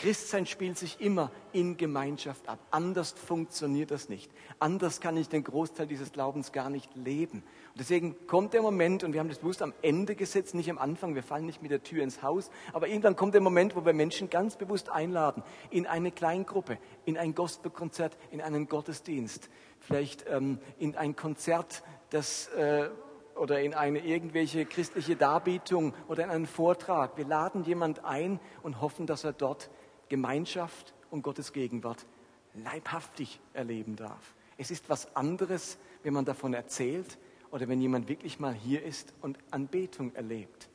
Christsein 0.01 0.47
spielt 0.47 0.79
sich 0.79 0.99
immer 0.99 1.31
in 1.53 1.77
Gemeinschaft 1.77 2.49
ab. 2.49 2.59
Anders 2.71 3.13
funktioniert 3.13 3.91
das 3.91 4.09
nicht. 4.09 4.31
Anders 4.59 5.03
kann 5.03 5.15
ich 5.19 5.29
den 5.29 5.45
Großteil 5.45 5.87
dieses 5.87 6.11
Glaubens 6.11 6.53
gar 6.53 6.71
nicht 6.71 6.97
leben. 6.97 7.41
Und 7.41 7.79
deswegen 7.79 8.27
kommt 8.27 8.55
der 8.55 8.63
Moment, 8.63 9.05
und 9.05 9.13
wir 9.13 9.21
haben 9.21 9.29
das 9.29 9.41
bewusst 9.41 9.61
am 9.61 9.75
Ende 9.83 10.15
gesetzt, 10.15 10.55
nicht 10.55 10.71
am 10.71 10.79
Anfang, 10.79 11.15
wir 11.15 11.23
fallen 11.23 11.45
nicht 11.45 11.61
mit 11.61 11.71
der 11.71 11.83
Tür 11.83 12.03
ins 12.03 12.23
Haus, 12.23 12.51
aber 12.73 12.89
irgendwann 12.89 13.15
kommt 13.15 13.35
der 13.35 13.43
Moment, 13.43 13.77
wo 13.77 13.85
wir 13.85 13.93
Menschen 13.93 14.31
ganz 14.31 14.57
bewusst 14.57 14.89
einladen, 14.89 15.43
in 15.69 15.87
eine 15.87 16.11
Kleingruppe, 16.11 16.79
in 17.05 17.19
ein 17.19 17.35
Gospelkonzert, 17.35 18.17
in 18.31 18.41
einen 18.41 18.69
Gottesdienst, 18.69 19.51
vielleicht 19.81 20.25
ähm, 20.31 20.61
in 20.79 20.97
ein 20.97 21.15
Konzert, 21.15 21.83
das... 22.09 22.49
Äh, 22.49 22.89
oder 23.37 23.63
in 23.63 23.73
eine 23.73 24.01
irgendwelche 24.01 24.67
christliche 24.67 25.17
Darbietung 25.17 25.95
oder 26.09 26.25
in 26.25 26.31
einen 26.31 26.47
Vortrag. 26.47 27.17
Wir 27.17 27.25
laden 27.25 27.65
jemand 27.65 28.05
ein 28.05 28.39
und 28.63 28.83
hoffen, 28.83 29.07
dass 29.07 29.25
er 29.25 29.33
dort 29.33 29.71
Gemeinschaft 30.11 30.93
und 31.11 31.23
Gottes 31.23 31.55
Gegenwart 31.55 32.05
leibhaftig 32.53 33.41
erleben 33.55 33.97
darf. 33.97 34.35
Es 34.59 34.71
ist 34.71 34.91
was 34.91 35.17
anderes, 35.17 35.79
wenn 36.03 36.13
man 36.13 36.27
davon 36.27 36.53
erzählt 36.53 37.19
oder 37.51 37.67
wenn 37.69 37.81
jemand 37.81 38.09
wirklich 38.09 38.39
mal 38.39 38.53
hier 38.53 38.83
ist 38.83 39.15
und 39.23 39.39
Anbetung 39.51 40.15
erlebt. 40.15 40.69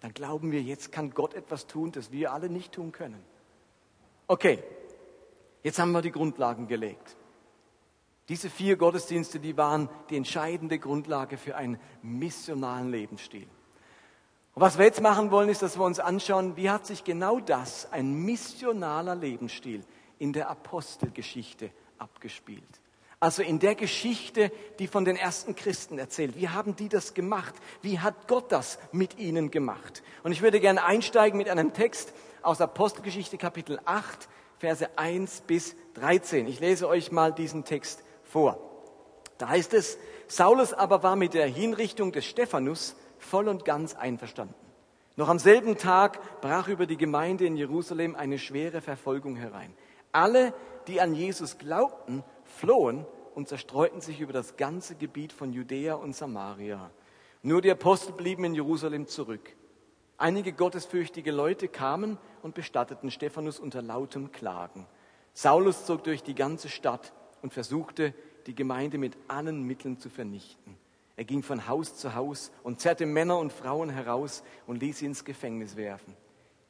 Dann 0.00 0.14
glauben 0.14 0.52
wir, 0.52 0.62
jetzt 0.62 0.92
kann 0.92 1.10
Gott 1.10 1.34
etwas 1.34 1.66
tun, 1.66 1.90
das 1.90 2.12
wir 2.12 2.32
alle 2.32 2.48
nicht 2.48 2.72
tun 2.72 2.92
können. 2.92 3.24
Okay, 4.26 4.62
jetzt 5.62 5.78
haben 5.78 5.92
wir 5.92 6.02
die 6.02 6.12
Grundlagen 6.12 6.68
gelegt. 6.68 7.16
Diese 8.28 8.48
vier 8.48 8.76
Gottesdienste, 8.76 9.38
die 9.38 9.56
waren 9.56 9.88
die 10.08 10.16
entscheidende 10.16 10.78
Grundlage 10.78 11.36
für 11.36 11.56
einen 11.56 11.78
missionalen 12.02 12.90
Lebensstil. 12.90 13.46
Und 14.54 14.62
was 14.62 14.78
wir 14.78 14.84
jetzt 14.84 15.00
machen 15.00 15.32
wollen, 15.32 15.48
ist, 15.48 15.62
dass 15.62 15.78
wir 15.78 15.84
uns 15.84 15.98
anschauen, 15.98 16.56
wie 16.56 16.70
hat 16.70 16.86
sich 16.86 17.02
genau 17.02 17.40
das, 17.40 17.92
ein 17.92 18.14
missionaler 18.14 19.16
Lebensstil, 19.16 19.84
in 20.18 20.32
der 20.32 20.48
Apostelgeschichte 20.48 21.70
abgespielt. 21.98 22.62
Also 23.18 23.42
in 23.42 23.58
der 23.58 23.74
Geschichte, 23.74 24.52
die 24.78 24.86
von 24.86 25.04
den 25.04 25.16
ersten 25.16 25.56
Christen 25.56 25.98
erzählt. 25.98 26.36
Wie 26.36 26.50
haben 26.50 26.76
die 26.76 26.88
das 26.88 27.14
gemacht? 27.14 27.54
Wie 27.82 27.98
hat 27.98 28.28
Gott 28.28 28.52
das 28.52 28.78
mit 28.92 29.18
ihnen 29.18 29.50
gemacht? 29.50 30.02
Und 30.22 30.30
ich 30.30 30.42
würde 30.42 30.60
gerne 30.60 30.84
einsteigen 30.84 31.38
mit 31.38 31.48
einem 31.48 31.72
Text 31.72 32.12
aus 32.42 32.60
Apostelgeschichte 32.60 33.38
Kapitel 33.38 33.80
8, 33.86 34.28
Verse 34.58 34.98
1 34.98 35.42
bis 35.46 35.74
13. 35.94 36.46
Ich 36.46 36.60
lese 36.60 36.86
euch 36.86 37.10
mal 37.10 37.32
diesen 37.32 37.64
Text 37.64 38.04
vor. 38.22 38.58
Da 39.38 39.48
heißt 39.48 39.74
es, 39.74 39.98
Saulus 40.28 40.72
aber 40.72 41.02
war 41.02 41.16
mit 41.16 41.34
der 41.34 41.46
Hinrichtung 41.46 42.12
des 42.12 42.24
Stephanus 42.24 42.94
voll 43.24 43.48
und 43.48 43.64
ganz 43.64 43.94
einverstanden. 43.94 44.54
Noch 45.16 45.28
am 45.28 45.38
selben 45.38 45.76
Tag 45.76 46.40
brach 46.40 46.68
über 46.68 46.86
die 46.86 46.96
Gemeinde 46.96 47.46
in 47.46 47.56
Jerusalem 47.56 48.16
eine 48.16 48.38
schwere 48.38 48.80
Verfolgung 48.80 49.36
herein. 49.36 49.72
Alle, 50.10 50.52
die 50.88 51.00
an 51.00 51.14
Jesus 51.14 51.58
glaubten, 51.58 52.24
flohen 52.44 53.06
und 53.34 53.48
zerstreuten 53.48 54.00
sich 54.00 54.20
über 54.20 54.32
das 54.32 54.56
ganze 54.56 54.96
Gebiet 54.96 55.32
von 55.32 55.52
Judäa 55.52 55.94
und 55.94 56.16
Samaria. 56.16 56.90
Nur 57.42 57.62
die 57.62 57.70
Apostel 57.70 58.12
blieben 58.12 58.44
in 58.44 58.54
Jerusalem 58.54 59.06
zurück. 59.06 59.54
Einige 60.16 60.52
gottesfürchtige 60.52 61.32
Leute 61.32 61.68
kamen 61.68 62.18
und 62.42 62.54
bestatteten 62.54 63.10
Stephanus 63.10 63.58
unter 63.58 63.82
lautem 63.82 64.32
Klagen. 64.32 64.86
Saulus 65.32 65.84
zog 65.86 66.04
durch 66.04 66.22
die 66.22 66.34
ganze 66.34 66.68
Stadt 66.68 67.12
und 67.42 67.52
versuchte, 67.52 68.14
die 68.46 68.54
Gemeinde 68.54 68.98
mit 68.98 69.16
allen 69.28 69.62
Mitteln 69.64 69.98
zu 69.98 70.10
vernichten. 70.10 70.76
Er 71.16 71.24
ging 71.24 71.42
von 71.42 71.68
Haus 71.68 71.96
zu 71.96 72.14
Haus 72.14 72.50
und 72.62 72.80
zerrte 72.80 73.06
Männer 73.06 73.38
und 73.38 73.52
Frauen 73.52 73.90
heraus 73.90 74.42
und 74.66 74.80
ließ 74.80 74.98
sie 74.98 75.06
ins 75.06 75.24
Gefängnis 75.24 75.76
werfen. 75.76 76.16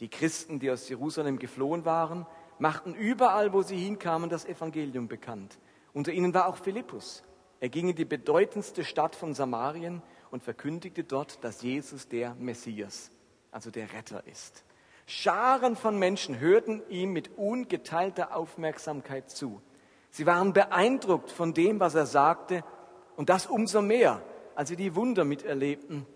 Die 0.01 0.09
Christen, 0.09 0.59
die 0.59 0.71
aus 0.71 0.89
Jerusalem 0.89 1.39
geflohen 1.39 1.85
waren, 1.85 2.27
machten 2.59 2.95
überall, 2.95 3.53
wo 3.53 3.63
sie 3.63 3.77
hinkamen, 3.77 4.29
das 4.29 4.45
Evangelium 4.45 5.09
bekannt. 5.09 5.59
Unter 5.93 6.13
ihnen 6.13 6.35
war 6.35 6.47
auch 6.49 6.57
Philippus. 6.57 7.23
Er 7.61 7.69
ging 7.69 7.89
in 7.89 7.97
die 7.97 8.05
bedeutendste 8.05 8.85
Stadt 8.85 9.17
von 9.17 9.33
Samarien 9.33 10.03
und 10.31 10.43
verkündigte 10.43 11.05
dort, 11.05 11.43
dass 11.43 11.63
Jesus 11.63 12.09
der 12.09 12.35
Messias, 12.35 13.11
also 13.51 13.71
der 13.71 13.93
Retter 13.93 14.27
ist. 14.27 14.65
Scharen 15.07 15.77
von 15.77 15.99
Menschen 15.99 16.41
hörten 16.41 16.83
ihm 16.89 17.13
mit 17.13 17.37
ungeteilter 17.37 18.37
Aufmerksamkeit 18.37 19.31
zu. 19.31 19.63
Sie 20.11 20.27
waren 20.27 20.53
beeindruckt 20.53 21.31
von 21.31 21.55
dem, 21.55 21.81
was 21.81 21.95
er 21.95 22.07
sagte, 22.07 22.65
und 23.17 23.29
das 23.29 23.47
umso 23.47 23.81
mehr, 23.81 24.23
als 24.55 24.69
sie 24.69 24.77
die 24.77 24.95
Wunder 24.95 25.25
miterlebten, 25.25 26.07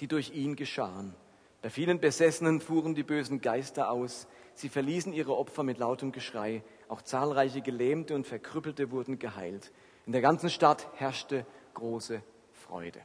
die 0.00 0.08
durch 0.08 0.32
ihn 0.32 0.56
geschahen. 0.56 1.14
Bei 1.62 1.70
vielen 1.70 2.00
Besessenen 2.00 2.60
fuhren 2.60 2.94
die 2.94 3.02
bösen 3.02 3.40
Geister 3.40 3.90
aus. 3.90 4.26
Sie 4.54 4.68
verließen 4.68 5.12
ihre 5.12 5.36
Opfer 5.36 5.62
mit 5.62 5.78
lautem 5.78 6.10
Geschrei. 6.10 6.62
Auch 6.88 7.02
zahlreiche 7.02 7.60
Gelähmte 7.60 8.14
und 8.14 8.26
Verkrüppelte 8.26 8.90
wurden 8.90 9.18
geheilt. 9.18 9.70
In 10.06 10.12
der 10.12 10.22
ganzen 10.22 10.48
Stadt 10.48 10.88
herrschte 10.94 11.44
große 11.74 12.22
Freude. 12.52 13.00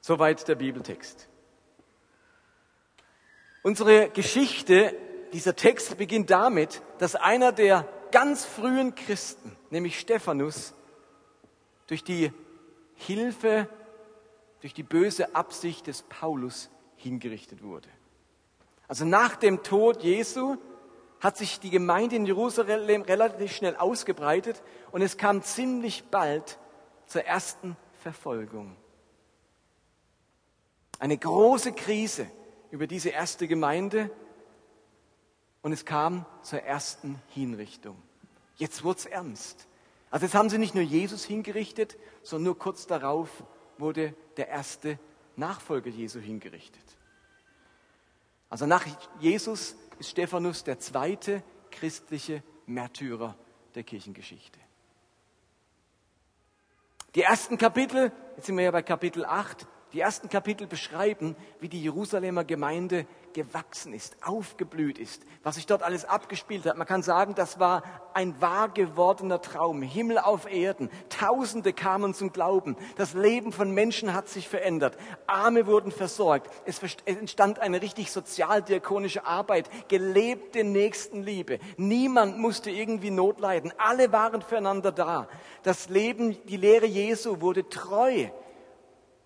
Soweit 0.00 0.48
der 0.48 0.56
Bibeltext. 0.56 1.28
Unsere 3.62 4.10
Geschichte, 4.10 4.92
dieser 5.32 5.54
Text 5.54 5.96
beginnt 5.96 6.30
damit, 6.30 6.82
dass 6.98 7.14
einer 7.14 7.52
der 7.52 7.88
ganz 8.10 8.44
frühen 8.44 8.96
Christen, 8.96 9.56
nämlich 9.70 10.00
Stephanus, 10.00 10.74
durch 11.86 12.02
die 12.02 12.32
Hilfe 13.06 13.68
durch 14.60 14.74
die 14.74 14.82
böse 14.82 15.34
Absicht 15.34 15.86
des 15.86 16.02
Paulus 16.02 16.70
hingerichtet 16.96 17.62
wurde. 17.62 17.88
Also 18.88 19.04
nach 19.04 19.36
dem 19.36 19.62
Tod 19.62 20.02
Jesu 20.02 20.56
hat 21.20 21.36
sich 21.36 21.60
die 21.60 21.70
Gemeinde 21.70 22.16
in 22.16 22.26
Jerusalem 22.26 23.02
relativ 23.02 23.52
schnell 23.52 23.76
ausgebreitet 23.76 24.62
und 24.90 25.02
es 25.02 25.16
kam 25.16 25.42
ziemlich 25.42 26.04
bald 26.04 26.58
zur 27.06 27.24
ersten 27.24 27.76
Verfolgung. 28.00 28.76
Eine 30.98 31.16
große 31.16 31.72
Krise 31.72 32.26
über 32.70 32.86
diese 32.86 33.10
erste 33.10 33.48
Gemeinde 33.48 34.10
und 35.62 35.72
es 35.72 35.84
kam 35.84 36.26
zur 36.42 36.60
ersten 36.62 37.20
Hinrichtung. 37.28 37.96
Jetzt 38.56 38.84
wurde 38.84 38.98
es 38.98 39.06
ernst. 39.06 39.66
Also 40.12 40.26
jetzt 40.26 40.34
haben 40.34 40.50
sie 40.50 40.58
nicht 40.58 40.74
nur 40.74 40.84
Jesus 40.84 41.24
hingerichtet, 41.24 41.96
sondern 42.22 42.44
nur 42.44 42.58
kurz 42.58 42.86
darauf 42.86 43.30
wurde 43.78 44.14
der 44.36 44.48
erste 44.48 44.98
Nachfolger 45.36 45.88
Jesu 45.88 46.20
hingerichtet. 46.20 46.84
Also 48.50 48.66
nach 48.66 48.84
Jesus 49.20 49.74
ist 49.98 50.10
Stephanus 50.10 50.64
der 50.64 50.78
zweite 50.78 51.42
christliche 51.70 52.42
Märtyrer 52.66 53.34
der 53.74 53.84
Kirchengeschichte. 53.84 54.60
Die 57.14 57.22
ersten 57.22 57.56
Kapitel, 57.56 58.12
jetzt 58.36 58.46
sind 58.46 58.58
wir 58.58 58.64
ja 58.64 58.70
bei 58.70 58.82
Kapitel 58.82 59.24
8, 59.24 59.66
die 59.94 60.00
ersten 60.00 60.28
Kapitel 60.28 60.66
beschreiben, 60.66 61.36
wie 61.60 61.70
die 61.70 61.82
Jerusalemer 61.82 62.44
Gemeinde 62.44 63.06
gewachsen 63.32 63.92
ist, 63.94 64.16
aufgeblüht 64.22 64.98
ist, 64.98 65.22
was 65.42 65.56
sich 65.56 65.66
dort 65.66 65.82
alles 65.82 66.04
abgespielt 66.04 66.66
hat. 66.66 66.76
Man 66.76 66.86
kann 66.86 67.02
sagen, 67.02 67.34
das 67.34 67.58
war 67.58 67.82
ein 68.14 68.40
wahr 68.40 68.68
gewordener 68.68 69.40
Traum, 69.40 69.82
Himmel 69.82 70.18
auf 70.18 70.50
Erden. 70.50 70.90
Tausende 71.08 71.72
kamen 71.72 72.14
zum 72.14 72.32
Glauben. 72.32 72.76
Das 72.96 73.14
Leben 73.14 73.52
von 73.52 73.70
Menschen 73.70 74.14
hat 74.14 74.28
sich 74.28 74.48
verändert. 74.48 74.96
Arme 75.26 75.66
wurden 75.66 75.90
versorgt. 75.92 76.50
Es 76.64 76.80
entstand 77.04 77.58
eine 77.58 77.82
richtig 77.82 78.12
sozialdiakonische 78.12 79.26
Arbeit, 79.26 79.68
gelebte 79.88 80.64
Nächstenliebe. 80.64 81.58
Niemand 81.76 82.38
musste 82.38 82.70
irgendwie 82.70 83.10
Not 83.10 83.40
leiden. 83.40 83.72
Alle 83.78 84.12
waren 84.12 84.42
füreinander 84.42 84.92
da. 84.92 85.28
Das 85.62 85.88
Leben, 85.88 86.36
die 86.46 86.56
Lehre 86.56 86.86
Jesu 86.86 87.40
wurde 87.40 87.68
treu 87.68 88.28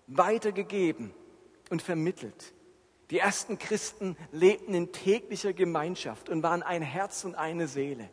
weitergegeben 0.07 1.13
und 1.69 1.81
vermittelt. 1.81 2.53
Die 3.09 3.19
ersten 3.19 3.57
Christen 3.57 4.17
lebten 4.31 4.73
in 4.73 4.91
täglicher 4.91 5.53
Gemeinschaft 5.53 6.29
und 6.29 6.43
waren 6.43 6.63
ein 6.63 6.81
Herz 6.81 7.23
und 7.23 7.35
eine 7.35 7.67
Seele. 7.67 8.09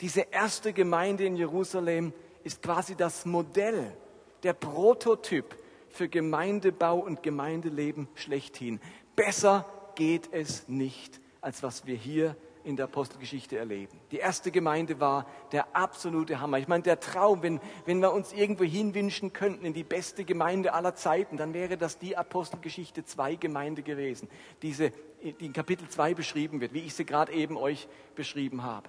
Diese 0.00 0.20
erste 0.20 0.72
Gemeinde 0.72 1.24
in 1.24 1.36
Jerusalem 1.36 2.12
ist 2.44 2.62
quasi 2.62 2.94
das 2.94 3.24
Modell, 3.24 3.96
der 4.42 4.52
Prototyp 4.52 5.56
für 5.88 6.08
Gemeindebau 6.08 6.98
und 6.98 7.22
Gemeindeleben 7.22 8.08
schlechthin. 8.14 8.80
Besser 9.16 9.64
geht 9.94 10.32
es 10.32 10.68
nicht, 10.68 11.20
als 11.40 11.62
was 11.62 11.86
wir 11.86 11.96
hier 11.96 12.36
in 12.64 12.76
der 12.76 12.86
Apostelgeschichte 12.86 13.58
erleben. 13.58 13.98
Die 14.10 14.18
erste 14.18 14.50
Gemeinde 14.50 15.00
war 15.00 15.26
der 15.52 15.76
absolute 15.76 16.40
Hammer. 16.40 16.58
Ich 16.58 16.68
meine, 16.68 16.82
der 16.82 17.00
Traum, 17.00 17.42
wenn, 17.42 17.60
wenn 17.86 18.00
wir 18.00 18.12
uns 18.12 18.32
irgendwo 18.32 18.64
hinwünschen 18.64 19.32
könnten 19.32 19.64
in 19.64 19.74
die 19.74 19.84
beste 19.84 20.24
Gemeinde 20.24 20.72
aller 20.74 20.94
Zeiten, 20.94 21.36
dann 21.36 21.54
wäre 21.54 21.76
das 21.76 21.98
die 21.98 22.16
Apostelgeschichte 22.16 23.04
2 23.04 23.36
Gemeinde 23.36 23.82
gewesen, 23.82 24.28
diese, 24.62 24.92
die 25.22 25.46
in 25.46 25.52
Kapitel 25.52 25.88
2 25.88 26.14
beschrieben 26.14 26.60
wird, 26.60 26.72
wie 26.74 26.80
ich 26.80 26.94
sie 26.94 27.04
gerade 27.04 27.32
eben 27.32 27.56
euch 27.56 27.88
beschrieben 28.14 28.62
habe. 28.62 28.88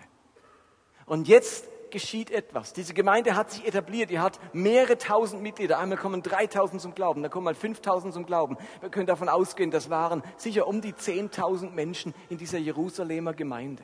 Und 1.05 1.27
jetzt 1.27 1.67
geschieht 1.91 2.31
etwas. 2.31 2.73
Diese 2.73 2.93
Gemeinde 2.93 3.35
hat 3.35 3.51
sich 3.51 3.65
etabliert, 3.67 4.09
die 4.09 4.19
hat 4.19 4.39
mehrere 4.53 4.97
tausend 4.97 5.41
Mitglieder. 5.41 5.79
Einmal 5.79 5.97
kommen 5.97 6.21
3000 6.21 6.81
zum 6.81 6.95
Glauben, 6.95 7.21
dann 7.21 7.31
kommen 7.31 7.45
mal 7.45 7.55
5000 7.55 8.13
zum 8.13 8.25
Glauben. 8.25 8.57
Wir 8.81 8.89
können 8.89 9.07
davon 9.07 9.29
ausgehen, 9.29 9.71
das 9.71 9.89
waren 9.89 10.23
sicher 10.37 10.67
um 10.67 10.81
die 10.81 10.93
10.000 10.93 11.71
Menschen 11.71 12.13
in 12.29 12.37
dieser 12.37 12.57
Jerusalemer 12.57 13.33
Gemeinde. 13.33 13.83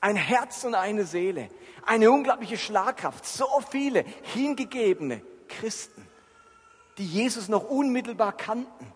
Ein 0.00 0.16
Herz 0.16 0.64
und 0.64 0.74
eine 0.74 1.04
Seele, 1.04 1.48
eine 1.84 2.10
unglaubliche 2.10 2.56
Schlagkraft, 2.56 3.24
so 3.24 3.46
viele 3.70 4.04
hingegebene 4.34 5.22
Christen, 5.48 6.06
die 6.98 7.06
Jesus 7.06 7.48
noch 7.48 7.64
unmittelbar 7.64 8.36
kannten, 8.36 8.92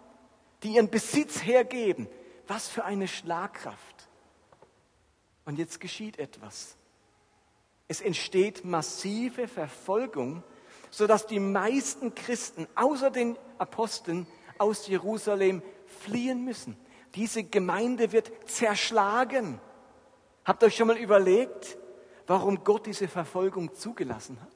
die 0.63 0.75
ihren 0.75 0.91
Besitz 0.91 1.43
hergeben. 1.43 2.09
Was 2.47 2.69
für 2.69 2.85
eine 2.85 3.07
Schlagkraft. 3.07 4.09
Und 5.45 5.59
jetzt 5.59 5.81
geschieht 5.81 6.19
etwas. 6.19 6.77
Es 7.91 8.01
entsteht 8.01 8.65
massive 8.65 9.49
Verfolgung, 9.49 10.45
sodass 10.93 11.27
die 11.27 11.41
meisten 11.41 12.15
Christen 12.15 12.69
außer 12.77 13.11
den 13.11 13.37
Aposteln 13.59 14.29
aus 14.59 14.87
Jerusalem 14.87 15.61
fliehen 16.05 16.45
müssen. 16.45 16.77
Diese 17.17 17.43
Gemeinde 17.43 18.13
wird 18.13 18.31
zerschlagen. 18.49 19.61
Habt 20.45 20.63
ihr 20.63 20.67
euch 20.69 20.77
schon 20.77 20.87
mal 20.87 20.99
überlegt, 20.99 21.79
warum 22.29 22.63
Gott 22.63 22.87
diese 22.87 23.09
Verfolgung 23.09 23.75
zugelassen 23.75 24.41
hat? 24.41 24.53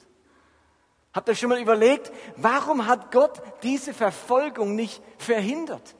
Habt 1.12 1.29
ihr 1.29 1.35
schon 1.35 1.49
mal 1.49 1.61
überlegt, 1.61 2.12
warum 2.37 2.87
hat 2.87 3.11
Gott 3.11 3.43
diese 3.64 3.95
Verfolgung 3.95 4.76
nicht 4.76 5.03
verhindert? 5.19 5.97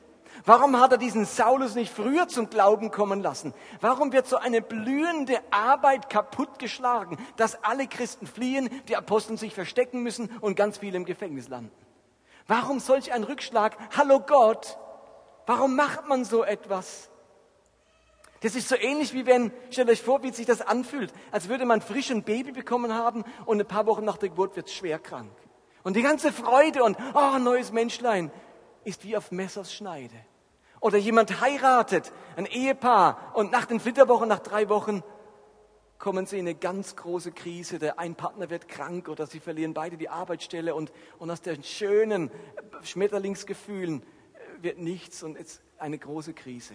Warum 0.47 0.79
hat 0.79 0.93
er 0.93 0.99
diesen 0.99 1.25
Saulus 1.25 1.75
nicht 1.75 1.93
früher 1.93 2.29
zum 2.29 2.51
Glauben 2.51 2.91
kommen 2.91 3.23
lassen? 3.23 3.55
Warum 3.81 4.13
wird 4.13 4.27
so 4.27 4.37
eine 4.37 4.61
blühende 4.61 5.41
Arbeit 5.51 6.11
kaputtgeschlagen, 6.11 7.17
dass 7.37 7.63
alle 7.65 7.87
Christen 7.87 8.27
fliehen, 8.27 8.69
die 8.89 8.97
Apostel 8.97 9.39
sich 9.39 9.55
verstecken 9.55 10.03
müssen 10.03 10.29
und 10.43 10.55
ganz 10.55 10.77
viele 10.77 10.99
im 10.99 11.07
Gefängnis 11.07 11.49
landen? 11.49 11.73
Warum 12.47 12.79
solch 12.79 13.11
ein 13.13 13.25
Rückschlag? 13.25 13.75
Hallo 13.97 14.21
Gott, 14.21 14.79
warum 15.47 15.77
macht 15.77 16.09
man 16.09 16.27
so 16.27 16.45
etwas? 16.45 17.09
Das 18.43 18.55
ist 18.55 18.69
so 18.69 18.77
ähnlich 18.77 19.15
wie 19.15 19.25
wenn, 19.25 19.51
stellt 19.71 19.89
euch 19.89 20.03
vor, 20.03 20.23
wie 20.23 20.31
sich 20.31 20.45
das 20.45 20.61
anfühlt, 20.61 21.11
als 21.31 21.49
würde 21.49 21.65
man 21.65 21.81
frisch 21.81 22.11
ein 22.11 22.23
Baby 22.23 22.53
bekommen 22.53 22.93
haben 22.93 23.25
und 23.47 23.61
ein 23.61 23.67
paar 23.67 23.87
Wochen 23.87 24.05
nach 24.05 24.19
der 24.19 24.29
Geburt 24.29 24.57
wird 24.57 24.67
es 24.67 24.75
schwer 24.75 24.99
krank. 24.99 25.33
Und 25.85 25.97
die 25.97 26.03
ganze 26.03 26.31
Freude 26.33 26.85
und, 26.85 26.99
oh, 27.15 27.39
neues 27.39 27.73
Menschlein, 27.73 28.31
ist 28.85 29.05
wie 29.05 29.17
auf 29.17 29.31
Messers 29.33 29.73
Schneide. 29.73 30.15
Oder 30.85 30.99
jemand 30.99 31.41
heiratet, 31.41 32.13
ein 32.37 32.45
Ehepaar, 32.45 33.33
und 33.33 33.51
nach 33.51 33.65
den 33.65 33.81
Flitterwochen, 33.81 34.29
nach 34.29 34.41
drei 34.41 34.69
Wochen, 34.69 35.03
kommen 35.97 36.27
sie 36.27 36.39
in 36.39 36.47
eine 36.47 36.55
ganz 36.55 36.95
große 36.95 37.33
Krise. 37.33 37.79
Der 37.79 37.99
ein 37.99 38.17
Partner 38.17 38.51
wird 38.51 38.69
krank 38.69 39.09
oder 39.09 39.27
sie 39.27 39.41
verlieren 39.41 39.73
beide 39.73 39.97
die 39.97 40.11
Arbeitsstelle 40.11 40.75
und, 40.75 40.93
und 41.19 41.31
aus 41.31 41.41
den 41.41 41.65
schönen 41.65 42.31
Schmetterlingsgefühlen 42.83 44.03
wird 44.61 44.77
nichts 44.77 45.23
und 45.23 45.39
jetzt 45.39 45.63
eine 45.79 45.97
große 45.97 46.35
Krise. 46.35 46.75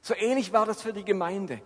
So 0.00 0.14
ähnlich 0.14 0.52
war 0.52 0.64
das 0.64 0.80
für 0.80 0.92
die 0.92 1.04
Gemeinde. 1.04 1.60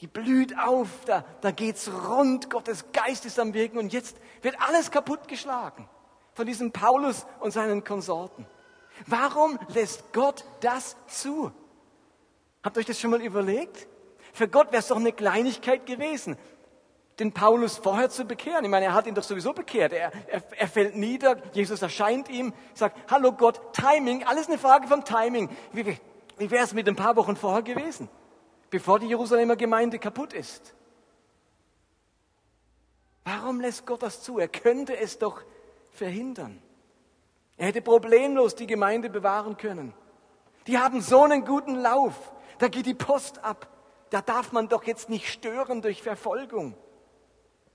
Die 0.00 0.06
blüht 0.06 0.58
auf, 0.58 0.88
da, 1.04 1.26
da 1.42 1.50
geht's 1.50 1.90
rund, 2.08 2.48
Gottes 2.48 2.86
Geist 2.94 3.26
ist 3.26 3.38
am 3.38 3.52
Wirken 3.52 3.76
und 3.76 3.92
jetzt 3.92 4.16
wird 4.40 4.56
alles 4.66 4.90
kaputtgeschlagen 4.90 5.90
von 6.32 6.46
diesem 6.46 6.72
Paulus 6.72 7.26
und 7.40 7.50
seinen 7.50 7.84
Konsorten. 7.84 8.46
Warum 9.06 9.58
lässt 9.68 10.12
Gott 10.12 10.44
das 10.60 10.96
zu? 11.06 11.52
Habt 12.62 12.76
ihr 12.76 12.80
euch 12.80 12.86
das 12.86 13.00
schon 13.00 13.10
mal 13.10 13.22
überlegt? 13.22 13.86
Für 14.32 14.48
Gott 14.48 14.68
wäre 14.72 14.80
es 14.80 14.88
doch 14.88 14.96
eine 14.96 15.12
Kleinigkeit 15.12 15.86
gewesen, 15.86 16.36
den 17.18 17.32
Paulus 17.32 17.78
vorher 17.78 18.10
zu 18.10 18.24
bekehren. 18.24 18.64
Ich 18.64 18.70
meine, 18.70 18.86
er 18.86 18.94
hat 18.94 19.06
ihn 19.06 19.14
doch 19.14 19.22
sowieso 19.22 19.52
bekehrt. 19.52 19.92
Er, 19.92 20.12
er, 20.28 20.42
er 20.56 20.68
fällt 20.68 20.96
nieder, 20.96 21.42
Jesus 21.52 21.82
erscheint 21.82 22.28
ihm, 22.28 22.52
sagt, 22.74 23.10
hallo 23.10 23.32
Gott, 23.32 23.60
Timing, 23.72 24.24
alles 24.24 24.48
eine 24.48 24.58
Frage 24.58 24.86
vom 24.86 25.04
Timing. 25.04 25.48
Wie, 25.72 25.98
wie 26.36 26.50
wäre 26.50 26.64
es 26.64 26.74
mit 26.74 26.88
ein 26.88 26.96
paar 26.96 27.16
Wochen 27.16 27.36
vorher 27.36 27.62
gewesen, 27.62 28.08
bevor 28.70 28.98
die 28.98 29.08
Jerusalemer 29.08 29.56
Gemeinde 29.56 29.98
kaputt 29.98 30.32
ist? 30.32 30.74
Warum 33.24 33.60
lässt 33.60 33.84
Gott 33.84 34.02
das 34.02 34.22
zu? 34.22 34.38
Er 34.38 34.48
könnte 34.48 34.96
es 34.96 35.18
doch 35.18 35.42
verhindern. 35.92 36.62
Er 37.58 37.66
hätte 37.66 37.82
problemlos 37.82 38.54
die 38.54 38.68
Gemeinde 38.68 39.10
bewahren 39.10 39.56
können. 39.56 39.92
Die 40.68 40.78
haben 40.78 41.00
so 41.00 41.22
einen 41.22 41.44
guten 41.44 41.74
Lauf. 41.74 42.14
Da 42.58 42.68
geht 42.68 42.86
die 42.86 42.94
Post 42.94 43.44
ab. 43.44 43.68
Da 44.10 44.22
darf 44.22 44.52
man 44.52 44.68
doch 44.68 44.84
jetzt 44.84 45.10
nicht 45.10 45.28
stören 45.28 45.82
durch 45.82 46.02
Verfolgung. 46.02 46.74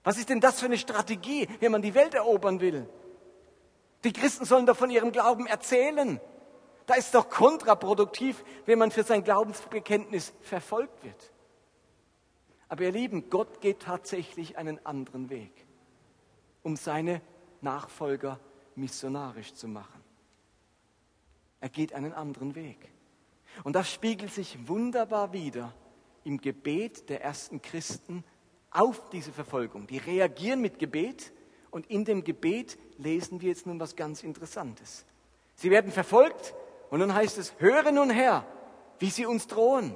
Was 0.04 0.18
ist 0.18 0.30
denn 0.30 0.40
das 0.40 0.60
für 0.60 0.66
eine 0.66 0.78
Strategie, 0.78 1.48
wenn 1.60 1.72
man 1.72 1.82
die 1.82 1.94
Welt 1.94 2.14
erobern 2.14 2.60
will? 2.62 2.88
Die 4.04 4.14
Christen 4.14 4.46
sollen 4.46 4.66
doch 4.66 4.76
von 4.76 4.90
ihrem 4.90 5.12
Glauben 5.12 5.48
erzählen. 5.48 6.20
Da 6.86 6.96
ist 6.96 7.14
doch 7.14 7.30
kontraproduktiv, 7.30 8.44
wenn 8.66 8.80
man 8.80 8.92
für 8.92 9.04
sein 9.04 9.24
Glaubensbekenntnis 9.24 10.34
verfolgt 10.42 11.04
wird. 11.04 11.32
Aber 12.68 12.84
ihr 12.84 12.92
Lieben, 12.92 13.30
Gott 13.30 13.62
geht 13.62 13.82
tatsächlich 13.82 14.58
einen 14.58 14.84
anderen 14.86 15.30
Weg, 15.30 15.52
um 16.64 16.76
seine 16.76 17.22
Nachfolger 17.62 18.40
missionarisch 18.78 19.54
zu 19.54 19.68
machen. 19.68 20.04
Er 21.60 21.70
geht 21.70 21.94
einen 21.94 22.14
anderen 22.14 22.56
Weg. 22.56 22.90
Und 23.64 23.76
das 23.76 23.92
spiegelt 23.92 24.34
sich 24.34 24.68
wunderbar 24.68 25.32
wider 25.34 25.74
im 26.24 26.40
Gebet 26.40 27.10
der 27.10 27.22
ersten 27.22 27.62
Christen 27.62 28.24
auf 28.72 29.10
diese 29.10 29.32
Verfolgung. 29.32 29.88
Die 29.88 29.98
reagieren 29.98 30.62
mit 30.62 30.80
Gebet 30.80 31.32
und 31.72 31.88
in 31.88 32.06
dem 32.06 32.24
Gebet 32.24 32.78
lesen 32.98 33.42
wir 33.42 33.50
jetzt 33.50 33.66
nun 33.66 33.80
was 33.80 33.96
ganz 33.96 34.24
Interessantes. 34.24 35.06
Sie 35.56 35.70
werden 35.70 35.92
verfolgt, 35.92 36.54
und 36.90 37.00
nun 37.00 37.14
heißt 37.14 37.38
es, 37.38 37.54
höre 37.60 37.92
nun 37.92 38.10
her, 38.10 38.46
wie 39.00 39.10
sie 39.10 39.26
uns 39.26 39.48
drohen. 39.48 39.96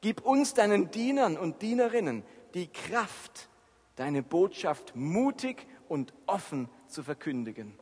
Gib 0.00 0.22
uns 0.22 0.54
deinen 0.54 0.90
Dienern 0.90 1.36
und 1.36 1.60
Dienerinnen 1.60 2.22
die 2.54 2.68
Kraft, 2.68 3.48
deine 3.96 4.22
Botschaft 4.22 4.94
mutig 4.94 5.66
und 5.88 6.14
offen 6.26 6.68
zu 6.88 7.02
verkündigen. 7.02 7.78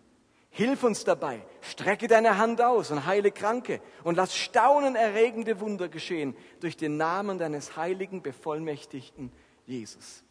Hilf 0.50 0.84
uns 0.84 1.04
dabei, 1.04 1.44
strecke 1.60 2.08
deine 2.08 2.38
Hand 2.38 2.62
aus 2.62 2.90
und 2.90 3.04
heile 3.04 3.30
Kranke 3.30 3.80
und 4.04 4.16
lass 4.16 4.34
staunenerregende 4.34 5.60
Wunder 5.60 5.88
geschehen 5.88 6.34
durch 6.60 6.76
den 6.76 6.96
Namen 6.96 7.38
deines 7.38 7.76
heiligen, 7.76 8.22
bevollmächtigten 8.22 9.32
Jesus. 9.66 10.24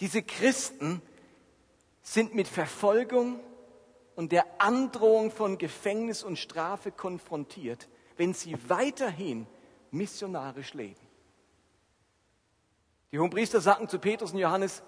Diese 0.00 0.22
Christen 0.22 1.00
sind 2.02 2.34
mit 2.34 2.48
Verfolgung, 2.48 3.40
und 4.16 4.32
der 4.32 4.46
Androhung 4.58 5.30
von 5.30 5.58
Gefängnis 5.58 6.24
und 6.24 6.38
Strafe 6.38 6.90
konfrontiert, 6.90 7.86
wenn 8.16 8.34
sie 8.34 8.56
weiterhin 8.66 9.46
missionarisch 9.90 10.74
leben. 10.74 11.06
Die 13.12 13.18
Hohenpriester 13.18 13.60
sagten 13.60 13.88
zu 13.88 13.98
Petrus 13.98 14.32
und 14.32 14.38
Johannes, 14.38 14.82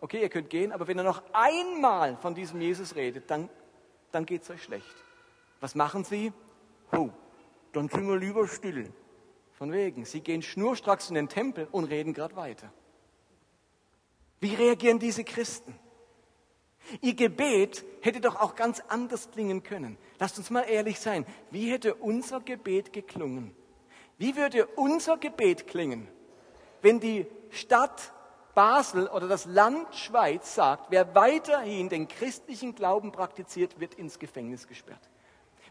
okay, 0.00 0.20
ihr 0.20 0.28
könnt 0.28 0.50
gehen, 0.50 0.72
aber 0.72 0.86
wenn 0.86 0.98
ihr 0.98 1.04
noch 1.04 1.22
einmal 1.32 2.16
von 2.16 2.34
diesem 2.34 2.60
Jesus 2.60 2.94
redet, 2.94 3.30
dann, 3.30 3.48
dann 4.12 4.26
geht 4.26 4.42
es 4.42 4.50
euch 4.50 4.62
schlecht. 4.62 5.04
Was 5.60 5.74
machen 5.74 6.04
sie? 6.04 6.32
Oh, 6.92 7.10
dann 7.72 7.88
sind 7.88 8.06
wir 8.08 8.16
lieber 8.16 8.46
still. 8.46 8.92
Von 9.52 9.72
wegen, 9.72 10.04
sie 10.04 10.20
gehen 10.20 10.42
schnurstracks 10.42 11.08
in 11.08 11.16
den 11.16 11.28
Tempel 11.28 11.66
und 11.72 11.84
reden 11.84 12.14
gerade 12.14 12.36
weiter. 12.36 12.72
Wie 14.40 14.54
reagieren 14.54 14.98
diese 15.00 15.24
Christen? 15.24 15.74
Ihr 17.00 17.14
Gebet 17.14 17.84
hätte 18.00 18.20
doch 18.20 18.36
auch 18.36 18.54
ganz 18.54 18.80
anders 18.88 19.30
klingen 19.30 19.62
können. 19.62 19.98
Lasst 20.18 20.38
uns 20.38 20.50
mal 20.50 20.62
ehrlich 20.62 21.00
sein. 21.00 21.26
Wie 21.50 21.70
hätte 21.70 21.94
unser 21.94 22.40
Gebet 22.40 22.92
geklungen? 22.92 23.54
Wie 24.16 24.36
würde 24.36 24.66
unser 24.66 25.16
Gebet 25.16 25.66
klingen, 25.66 26.08
wenn 26.82 26.98
die 26.98 27.26
Stadt 27.50 28.12
Basel 28.58 29.06
oder 29.06 29.28
das 29.28 29.44
Land 29.44 29.94
Schweiz 29.94 30.56
sagt, 30.56 30.86
wer 30.90 31.14
weiterhin 31.14 31.88
den 31.88 32.08
christlichen 32.08 32.74
Glauben 32.74 33.12
praktiziert, 33.12 33.78
wird 33.78 33.94
ins 33.94 34.18
Gefängnis 34.18 34.66
gesperrt? 34.66 34.98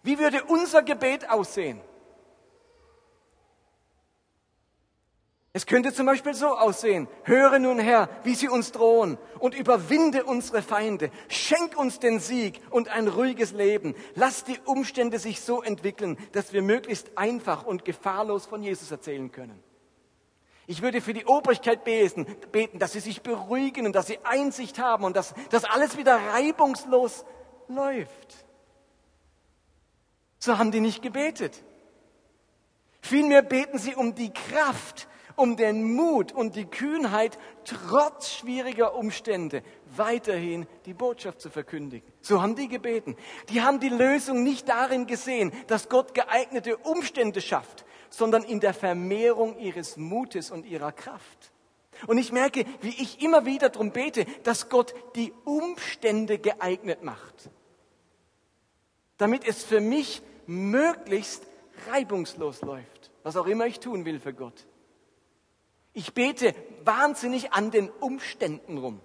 Wie 0.03 0.17
würde 0.17 0.45
unser 0.45 0.83
Gebet 0.83 1.29
aussehen? 1.29 1.81
Es 5.51 5.65
könnte 5.65 5.91
zum 5.91 6.05
Beispiel 6.05 6.33
so 6.33 6.47
aussehen. 6.47 7.09
Höre 7.23 7.59
nun 7.59 7.77
Herr, 7.77 8.07
wie 8.23 8.35
sie 8.35 8.47
uns 8.47 8.71
drohen 8.71 9.17
und 9.39 9.53
überwinde 9.53 10.23
unsere 10.23 10.61
Feinde. 10.61 11.11
Schenk 11.27 11.77
uns 11.77 11.99
den 11.99 12.21
Sieg 12.21 12.61
und 12.69 12.87
ein 12.87 13.09
ruhiges 13.09 13.51
Leben. 13.51 13.95
Lass 14.15 14.45
die 14.45 14.59
Umstände 14.63 15.19
sich 15.19 15.41
so 15.41 15.61
entwickeln, 15.61 16.17
dass 16.31 16.53
wir 16.53 16.61
möglichst 16.61 17.17
einfach 17.17 17.65
und 17.65 17.83
gefahrlos 17.83 18.45
von 18.45 18.63
Jesus 18.63 18.91
erzählen 18.91 19.29
können. 19.29 19.61
Ich 20.69 20.81
würde 20.81 20.99
für 20.99 21.13
die 21.13 21.25
Obrigkeit 21.25 21.85
beten, 21.85 22.27
dass 22.77 22.91
sie 22.91 22.99
sich 22.99 23.21
beruhigen 23.21 23.85
und 23.85 23.93
dass 23.93 24.07
sie 24.07 24.19
Einsicht 24.23 24.79
haben 24.79 25.05
und 25.05 25.15
dass, 25.15 25.33
dass 25.49 25.63
alles 25.63 25.97
wieder 25.97 26.17
reibungslos 26.17 27.25
läuft. 27.69 28.45
So 30.39 30.57
haben 30.57 30.71
die 30.71 30.81
nicht 30.81 31.01
gebetet. 31.01 31.63
Vielmehr 32.99 33.41
beten 33.41 33.77
sie 33.77 33.95
um 33.95 34.13
die 34.13 34.33
Kraft, 34.33 35.07
um 35.37 35.55
den 35.55 35.93
Mut 35.93 36.33
und 36.33 36.55
die 36.57 36.65
Kühnheit, 36.65 37.37
trotz 37.63 38.31
schwieriger 38.31 38.95
Umstände 38.95 39.63
weiterhin 39.95 40.67
die 40.85 40.93
Botschaft 40.93 41.39
zu 41.39 41.49
verkündigen. 41.49 42.11
So 42.19 42.41
haben 42.41 42.55
die 42.55 42.67
gebeten. 42.67 43.15
Die 43.49 43.61
haben 43.61 43.79
die 43.79 43.89
Lösung 43.89 44.43
nicht 44.43 44.67
darin 44.67 45.07
gesehen, 45.07 45.53
dass 45.67 45.87
Gott 45.87 46.13
geeignete 46.13 46.75
Umstände 46.75 47.39
schafft, 47.39 47.85
sondern 48.09 48.43
in 48.43 48.59
der 48.59 48.73
Vermehrung 48.73 49.57
ihres 49.59 49.97
Mutes 49.97 50.51
und 50.51 50.65
ihrer 50.65 50.91
Kraft. 50.91 51.51
Und 52.05 52.17
ich 52.17 52.31
merke, 52.31 52.65
wie 52.81 52.89
ich 53.01 53.21
immer 53.23 53.45
wieder 53.45 53.69
darum 53.69 53.91
bete, 53.91 54.25
dass 54.43 54.69
Gott 54.69 54.93
die 55.15 55.33
Umstände 55.45 56.37
geeignet 56.37 57.03
macht, 57.03 57.49
damit 59.17 59.47
es 59.47 59.63
für 59.63 59.81
mich 59.81 60.21
möglichst 60.45 61.43
reibungslos 61.89 62.61
läuft, 62.61 63.11
was 63.23 63.35
auch 63.35 63.47
immer 63.47 63.65
ich 63.65 63.79
tun 63.79 64.05
will 64.05 64.19
für 64.19 64.33
Gott. 64.33 64.67
Ich 65.93 66.13
bete 66.13 66.53
wahnsinnig 66.83 67.53
an 67.53 67.71
den 67.71 67.89
Umständen 67.89 68.77
rum. 68.77 69.01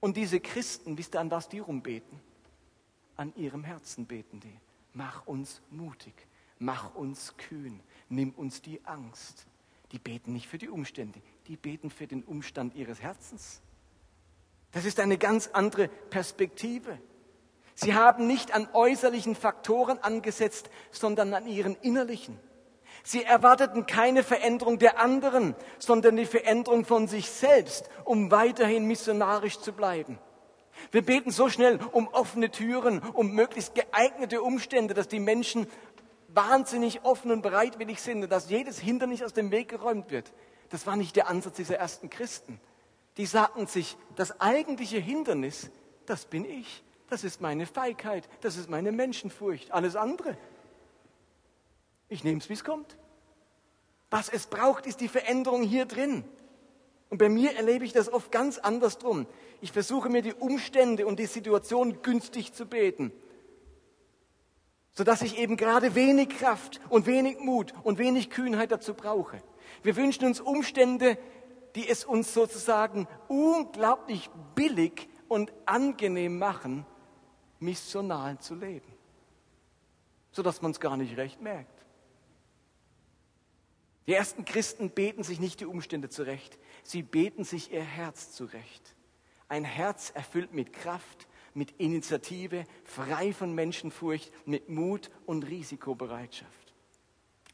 Und 0.00 0.16
diese 0.16 0.40
Christen, 0.40 0.98
wisst 0.98 1.14
ihr, 1.14 1.20
an 1.20 1.30
was 1.30 1.48
die 1.48 1.60
rumbeten? 1.60 2.20
An 3.16 3.32
ihrem 3.36 3.64
Herzen 3.64 4.04
beten 4.04 4.40
die. 4.40 4.58
Mach 4.92 5.26
uns 5.26 5.62
mutig, 5.70 6.12
mach 6.62 6.94
uns 6.94 7.36
kühn, 7.36 7.80
nimm 8.08 8.30
uns 8.30 8.62
die 8.62 8.84
Angst. 8.84 9.46
Die 9.92 9.98
beten 9.98 10.32
nicht 10.32 10.48
für 10.48 10.58
die 10.58 10.68
Umstände, 10.68 11.20
die 11.48 11.56
beten 11.56 11.90
für 11.90 12.06
den 12.06 12.22
Umstand 12.22 12.74
ihres 12.74 13.02
Herzens. 13.02 13.60
Das 14.70 14.86
ist 14.86 15.00
eine 15.00 15.18
ganz 15.18 15.50
andere 15.52 15.88
Perspektive. 15.88 16.98
Sie 17.74 17.94
haben 17.94 18.26
nicht 18.26 18.54
an 18.54 18.68
äußerlichen 18.72 19.34
Faktoren 19.34 19.98
angesetzt, 19.98 20.70
sondern 20.90 21.34
an 21.34 21.46
ihren 21.46 21.74
innerlichen. 21.76 22.38
Sie 23.02 23.24
erwarteten 23.24 23.86
keine 23.86 24.22
Veränderung 24.22 24.78
der 24.78 25.00
anderen, 25.00 25.54
sondern 25.78 26.16
die 26.16 26.26
Veränderung 26.26 26.84
von 26.84 27.08
sich 27.08 27.28
selbst, 27.28 27.90
um 28.04 28.30
weiterhin 28.30 28.86
missionarisch 28.86 29.58
zu 29.58 29.72
bleiben. 29.72 30.18
Wir 30.90 31.02
beten 31.02 31.30
so 31.30 31.48
schnell 31.48 31.78
um 31.92 32.08
offene 32.08 32.50
Türen, 32.50 33.00
um 33.00 33.32
möglichst 33.32 33.74
geeignete 33.74 34.42
Umstände, 34.42 34.94
dass 34.94 35.08
die 35.08 35.20
Menschen 35.20 35.66
wahnsinnig 36.34 37.04
offen 37.04 37.30
und 37.30 37.42
bereitwillig 37.42 38.00
sind 38.00 38.22
und 38.22 38.30
dass 38.30 38.50
jedes 38.50 38.78
Hindernis 38.78 39.22
aus 39.22 39.32
dem 39.32 39.50
Weg 39.50 39.68
geräumt 39.68 40.10
wird. 40.10 40.32
Das 40.70 40.86
war 40.86 40.96
nicht 40.96 41.16
der 41.16 41.28
Ansatz 41.28 41.56
dieser 41.56 41.76
ersten 41.76 42.10
Christen. 42.10 42.60
Die 43.16 43.26
sagten 43.26 43.66
sich, 43.66 43.96
das 44.16 44.40
eigentliche 44.40 44.98
Hindernis, 44.98 45.70
das 46.06 46.24
bin 46.24 46.44
ich, 46.44 46.82
das 47.10 47.24
ist 47.24 47.40
meine 47.40 47.66
Feigheit, 47.66 48.28
das 48.40 48.56
ist 48.56 48.70
meine 48.70 48.92
Menschenfurcht, 48.92 49.70
alles 49.72 49.96
andere 49.96 50.36
ich 52.12 52.24
nehme 52.24 52.38
es, 52.38 52.48
wie 52.48 52.54
es 52.54 52.64
kommt. 52.64 52.96
Was 54.10 54.28
es 54.28 54.46
braucht, 54.46 54.86
ist 54.86 55.00
die 55.00 55.08
Veränderung 55.08 55.62
hier 55.62 55.86
drin. 55.86 56.24
Und 57.08 57.18
bei 57.18 57.28
mir 57.28 57.56
erlebe 57.56 57.84
ich 57.84 57.92
das 57.92 58.12
oft 58.12 58.30
ganz 58.30 58.58
andersrum. 58.58 59.26
Ich 59.60 59.72
versuche 59.72 60.10
mir 60.10 60.22
die 60.22 60.34
Umstände 60.34 61.06
und 61.06 61.18
die 61.18 61.26
Situation 61.26 62.02
günstig 62.02 62.52
zu 62.52 62.66
beten, 62.66 63.12
sodass 64.94 65.22
ich 65.22 65.38
eben 65.38 65.56
gerade 65.56 65.94
wenig 65.94 66.28
Kraft 66.30 66.80
und 66.88 67.06
wenig 67.06 67.38
Mut 67.38 67.72
und 67.82 67.98
wenig 67.98 68.30
Kühnheit 68.30 68.72
dazu 68.72 68.94
brauche. 68.94 69.42
Wir 69.82 69.96
wünschen 69.96 70.26
uns 70.26 70.40
Umstände, 70.40 71.18
die 71.74 71.88
es 71.88 72.04
uns 72.04 72.34
sozusagen 72.34 73.08
unglaublich 73.28 74.28
billig 74.54 75.08
und 75.28 75.52
angenehm 75.64 76.38
machen, 76.38 76.84
missional 77.58 78.38
zu 78.38 78.54
leben, 78.54 78.92
sodass 80.30 80.60
man 80.60 80.72
es 80.72 80.80
gar 80.80 80.96
nicht 80.96 81.16
recht 81.16 81.40
merkt. 81.40 81.82
Die 84.06 84.14
ersten 84.14 84.44
Christen 84.44 84.90
beten 84.90 85.22
sich 85.22 85.40
nicht 85.40 85.60
die 85.60 85.66
Umstände 85.66 86.08
zurecht, 86.10 86.58
sie 86.82 87.02
beten 87.02 87.44
sich 87.44 87.72
ihr 87.72 87.84
Herz 87.84 88.32
zurecht. 88.32 88.94
Ein 89.48 89.64
Herz 89.64 90.10
erfüllt 90.10 90.52
mit 90.52 90.72
Kraft, 90.72 91.28
mit 91.54 91.72
Initiative, 91.78 92.64
frei 92.84 93.32
von 93.32 93.54
Menschenfurcht, 93.54 94.30
mit 94.46 94.68
Mut 94.68 95.10
und 95.26 95.48
Risikobereitschaft. 95.48 96.74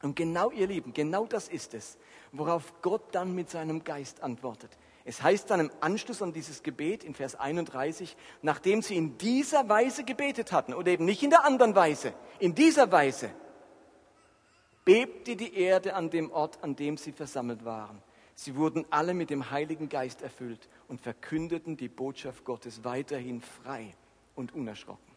Und 0.01 0.15
genau, 0.15 0.51
ihr 0.51 0.67
Lieben, 0.67 0.93
genau 0.93 1.25
das 1.25 1.49
ist 1.49 1.73
es, 1.73 1.97
worauf 2.31 2.81
Gott 2.81 3.13
dann 3.13 3.35
mit 3.35 3.49
seinem 3.49 3.83
Geist 3.83 4.23
antwortet. 4.23 4.71
Es 5.03 5.23
heißt 5.23 5.49
dann 5.49 5.59
im 5.59 5.71
Anschluss 5.81 6.21
an 6.21 6.33
dieses 6.33 6.63
Gebet 6.63 7.03
in 7.03 7.15
Vers 7.15 7.35
31, 7.35 8.15
nachdem 8.41 8.81
sie 8.81 8.95
in 8.95 9.17
dieser 9.17 9.67
Weise 9.67 10.03
gebetet 10.03 10.51
hatten, 10.51 10.73
oder 10.73 10.91
eben 10.91 11.05
nicht 11.05 11.23
in 11.23 11.31
der 11.31 11.45
anderen 11.45 11.75
Weise, 11.75 12.13
in 12.39 12.55
dieser 12.55 12.91
Weise, 12.91 13.31
bebte 14.85 15.35
die 15.35 15.53
Erde 15.55 15.95
an 15.95 16.09
dem 16.09 16.31
Ort, 16.31 16.63
an 16.63 16.75
dem 16.75 16.97
sie 16.97 17.11
versammelt 17.11 17.65
waren. 17.65 18.01
Sie 18.41 18.55
wurden 18.55 18.85
alle 18.89 19.13
mit 19.13 19.31
dem 19.31 19.51
Heiligen 19.51 19.89
Geist 19.89 20.21
erfüllt 20.21 20.69
und 20.87 21.01
verkündeten 21.01 21.75
die 21.75 21.89
Botschaft 21.89 22.45
Gottes 22.45 22.85
weiterhin 22.85 23.41
frei 23.41 23.93
und 24.33 24.55
unerschrocken. 24.55 25.13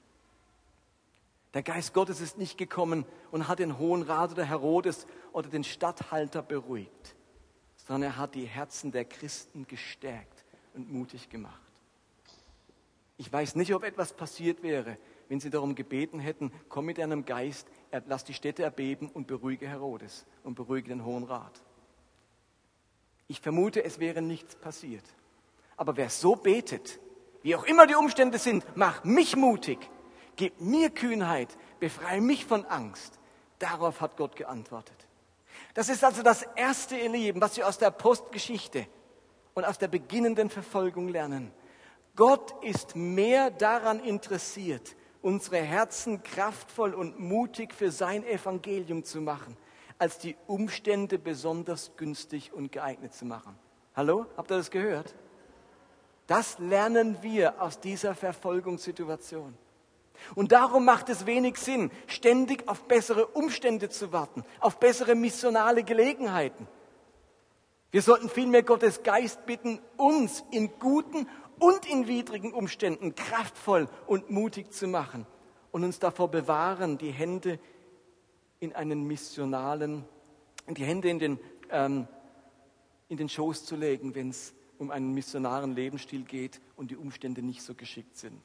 Der 1.54 1.62
Geist 1.62 1.94
Gottes 1.94 2.20
ist 2.20 2.36
nicht 2.36 2.58
gekommen 2.58 3.04
und 3.30 3.46
hat 3.46 3.60
den 3.60 3.78
Hohen 3.78 4.02
Rat 4.02 4.32
oder 4.32 4.44
Herodes 4.44 5.06
oder 5.32 5.48
den 5.48 5.62
Statthalter 5.62 6.42
beruhigt, 6.42 7.14
sondern 7.76 8.10
er 8.10 8.16
hat 8.16 8.34
die 8.34 8.46
Herzen 8.46 8.90
der 8.90 9.04
Christen 9.04 9.68
gestärkt 9.68 10.44
und 10.74 10.92
mutig 10.92 11.30
gemacht. 11.30 11.60
Ich 13.18 13.32
weiß 13.32 13.54
nicht, 13.54 13.72
ob 13.72 13.84
etwas 13.84 14.14
passiert 14.14 14.64
wäre, 14.64 14.98
wenn 15.28 15.38
sie 15.38 15.50
darum 15.50 15.76
gebeten 15.76 16.18
hätten, 16.18 16.50
komm 16.68 16.86
mit 16.86 16.98
deinem 16.98 17.24
Geist, 17.24 17.68
lass 18.08 18.24
die 18.24 18.34
Städte 18.34 18.64
erbeben 18.64 19.08
und 19.08 19.28
beruhige 19.28 19.68
Herodes 19.68 20.26
und 20.42 20.56
beruhige 20.56 20.88
den 20.88 21.04
Hohen 21.04 21.22
Rat. 21.22 21.62
Ich 23.28 23.40
vermute, 23.40 23.84
es 23.84 23.98
wäre 23.98 24.22
nichts 24.22 24.54
passiert. 24.54 25.04
Aber 25.76 25.96
wer 25.96 26.10
so 26.10 26.36
betet, 26.36 27.00
wie 27.42 27.56
auch 27.56 27.64
immer 27.64 27.86
die 27.86 27.94
Umstände 27.94 28.38
sind, 28.38 28.64
mach 28.74 29.04
mich 29.04 29.36
mutig, 29.36 29.78
gib 30.36 30.60
mir 30.60 30.90
Kühnheit, 30.90 31.48
befreie 31.80 32.20
mich 32.20 32.44
von 32.44 32.64
Angst. 32.66 33.18
Darauf 33.58 34.00
hat 34.00 34.16
Gott 34.16 34.36
geantwortet. 34.36 35.06
Das 35.74 35.88
ist 35.88 36.04
also 36.04 36.22
das 36.22 36.42
erste, 36.56 36.96
ihr 36.96 37.08
Lieben, 37.08 37.40
was 37.40 37.56
wir 37.56 37.66
aus 37.66 37.78
der 37.78 37.90
Postgeschichte 37.90 38.86
und 39.54 39.64
aus 39.64 39.78
der 39.78 39.88
beginnenden 39.88 40.50
Verfolgung 40.50 41.08
lernen. 41.08 41.52
Gott 42.14 42.54
ist 42.62 42.94
mehr 42.94 43.50
daran 43.50 44.00
interessiert, 44.00 44.96
unsere 45.22 45.58
Herzen 45.58 46.22
kraftvoll 46.22 46.94
und 46.94 47.18
mutig 47.18 47.72
für 47.74 47.90
sein 47.90 48.24
Evangelium 48.24 49.04
zu 49.04 49.20
machen, 49.20 49.56
als 50.02 50.18
die 50.18 50.34
Umstände 50.48 51.16
besonders 51.16 51.92
günstig 51.96 52.52
und 52.52 52.72
geeignet 52.72 53.14
zu 53.14 53.24
machen. 53.24 53.56
Hallo, 53.94 54.26
habt 54.36 54.50
ihr 54.50 54.56
das 54.56 54.72
gehört? 54.72 55.14
Das 56.26 56.58
lernen 56.58 57.18
wir 57.22 57.62
aus 57.62 57.78
dieser 57.78 58.16
Verfolgungssituation. 58.16 59.56
Und 60.34 60.50
darum 60.50 60.84
macht 60.84 61.08
es 61.08 61.24
wenig 61.24 61.56
Sinn, 61.56 61.92
ständig 62.08 62.66
auf 62.66 62.88
bessere 62.88 63.26
Umstände 63.28 63.90
zu 63.90 64.12
warten, 64.12 64.42
auf 64.58 64.80
bessere 64.80 65.14
missionale 65.14 65.84
Gelegenheiten. 65.84 66.66
Wir 67.92 68.02
sollten 68.02 68.28
vielmehr 68.28 68.64
Gottes 68.64 69.04
Geist 69.04 69.46
bitten, 69.46 69.78
uns 69.96 70.42
in 70.50 70.80
guten 70.80 71.28
und 71.60 71.88
in 71.88 72.08
widrigen 72.08 72.52
Umständen 72.52 73.14
kraftvoll 73.14 73.88
und 74.08 74.30
mutig 74.30 74.72
zu 74.72 74.88
machen 74.88 75.28
und 75.70 75.84
uns 75.84 76.00
davor 76.00 76.28
bewahren, 76.28 76.98
die 76.98 77.12
Hände 77.12 77.60
in 78.62 78.72
einen 78.74 79.08
missionalen, 79.08 80.04
die 80.68 80.84
Hände 80.84 81.08
in 81.08 81.18
den, 81.18 81.40
ähm, 81.70 82.06
in 83.08 83.16
den 83.16 83.28
Schoß 83.28 83.64
zu 83.64 83.74
legen, 83.74 84.14
wenn 84.14 84.30
es 84.30 84.54
um 84.78 84.92
einen 84.92 85.12
missionaren 85.12 85.74
Lebensstil 85.74 86.22
geht 86.22 86.60
und 86.76 86.92
die 86.92 86.96
Umstände 86.96 87.42
nicht 87.42 87.62
so 87.62 87.74
geschickt 87.74 88.16
sind. 88.16 88.40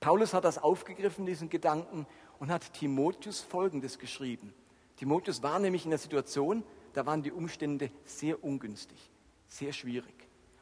Paulus 0.00 0.34
hat 0.34 0.44
das 0.44 0.58
aufgegriffen, 0.58 1.24
diesen 1.24 1.48
Gedanken, 1.48 2.06
und 2.38 2.50
hat 2.50 2.74
Timotheus 2.74 3.40
Folgendes 3.40 3.98
geschrieben. 3.98 4.52
Timotheus 4.96 5.42
war 5.42 5.58
nämlich 5.58 5.84
in 5.84 5.90
der 5.90 5.98
Situation, 5.98 6.62
da 6.92 7.06
waren 7.06 7.22
die 7.22 7.32
Umstände 7.32 7.90
sehr 8.04 8.44
ungünstig, 8.44 8.98
sehr 9.46 9.72
schwierig 9.72 10.14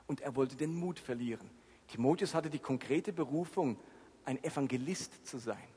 und 0.07 0.21
er 0.21 0.37
wollte 0.37 0.55
den 0.55 0.75
Mut 0.77 1.01
verlieren. 1.01 1.51
Timotheus 1.89 2.35
hatte 2.35 2.51
die 2.51 2.61
konkrete 2.61 3.13
Berufung, 3.13 3.79
ein 4.25 4.43
Evangelist 4.45 5.27
zu 5.27 5.39
sein. 5.39 5.69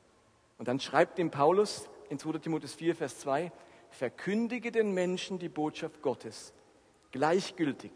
Und 0.58 0.68
dann 0.68 0.78
schreibt 0.78 1.18
ihm 1.18 1.30
Paulus 1.30 1.88
in 2.10 2.18
2 2.18 2.38
Timotheus 2.38 2.74
4, 2.74 2.94
Vers 2.94 3.20
2, 3.20 3.50
verkündige 3.90 4.70
den 4.70 4.92
Menschen 4.92 5.38
die 5.38 5.48
Botschaft 5.48 6.02
Gottes, 6.02 6.52
gleichgültig, 7.12 7.92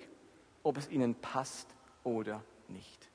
ob 0.63 0.79
es 0.79 0.89
ihnen 0.89 1.15
passt 1.17 1.69
oder 2.05 2.43
nicht. 2.69 3.11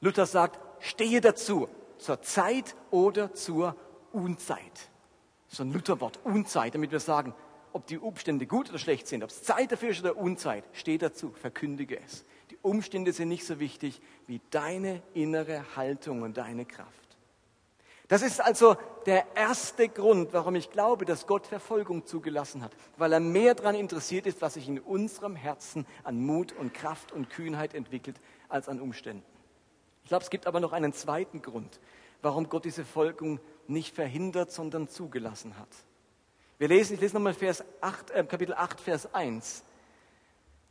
Luther 0.00 0.26
sagt, 0.26 0.60
stehe 0.84 1.20
dazu, 1.20 1.68
zur 1.98 2.22
Zeit 2.22 2.76
oder 2.90 3.34
zur 3.34 3.74
Unzeit. 4.12 4.90
So 5.48 5.62
ein 5.62 5.72
Lutherwort, 5.72 6.20
Unzeit, 6.24 6.74
damit 6.74 6.90
wir 6.92 7.00
sagen, 7.00 7.34
ob 7.72 7.86
die 7.86 7.98
Umstände 7.98 8.46
gut 8.46 8.68
oder 8.68 8.78
schlecht 8.78 9.06
sind, 9.06 9.22
ob 9.22 9.30
es 9.30 9.42
Zeit 9.42 9.72
dafür 9.72 9.90
ist 9.90 10.00
oder 10.00 10.16
Unzeit, 10.16 10.64
steh 10.72 10.98
dazu, 10.98 11.32
verkündige 11.32 11.98
es. 12.00 12.24
Die 12.50 12.58
Umstände 12.62 13.12
sind 13.12 13.28
nicht 13.28 13.46
so 13.46 13.58
wichtig 13.58 14.00
wie 14.26 14.40
deine 14.50 15.02
innere 15.14 15.76
Haltung 15.76 16.22
und 16.22 16.36
deine 16.36 16.64
Kraft. 16.64 17.05
Das 18.08 18.22
ist 18.22 18.40
also 18.40 18.76
der 19.06 19.26
erste 19.34 19.88
Grund, 19.88 20.32
warum 20.32 20.54
ich 20.54 20.70
glaube, 20.70 21.04
dass 21.04 21.26
Gott 21.26 21.46
Verfolgung 21.46 22.06
zugelassen 22.06 22.62
hat, 22.62 22.72
weil 22.96 23.12
er 23.12 23.20
mehr 23.20 23.54
daran 23.54 23.74
interessiert 23.74 24.26
ist, 24.26 24.40
was 24.40 24.54
sich 24.54 24.68
in 24.68 24.78
unserem 24.78 25.34
Herzen 25.34 25.86
an 26.04 26.24
Mut 26.24 26.52
und 26.52 26.72
Kraft 26.72 27.10
und 27.10 27.30
Kühnheit 27.30 27.74
entwickelt, 27.74 28.20
als 28.48 28.68
an 28.68 28.80
Umständen. 28.80 29.24
Ich 30.04 30.08
glaube, 30.08 30.22
es 30.22 30.30
gibt 30.30 30.46
aber 30.46 30.60
noch 30.60 30.72
einen 30.72 30.92
zweiten 30.92 31.42
Grund, 31.42 31.80
warum 32.22 32.48
Gott 32.48 32.64
diese 32.64 32.84
Verfolgung 32.84 33.40
nicht 33.66 33.92
verhindert, 33.92 34.52
sondern 34.52 34.88
zugelassen 34.88 35.58
hat. 35.58 35.68
Wir 36.58 36.68
lesen, 36.68 36.94
ich 36.94 37.00
lese 37.00 37.14
nochmal 37.14 37.34
Vers 37.34 37.64
8, 37.80 38.10
äh, 38.12 38.24
Kapitel 38.24 38.54
8, 38.54 38.80
Vers 38.80 39.14
1. 39.14 39.64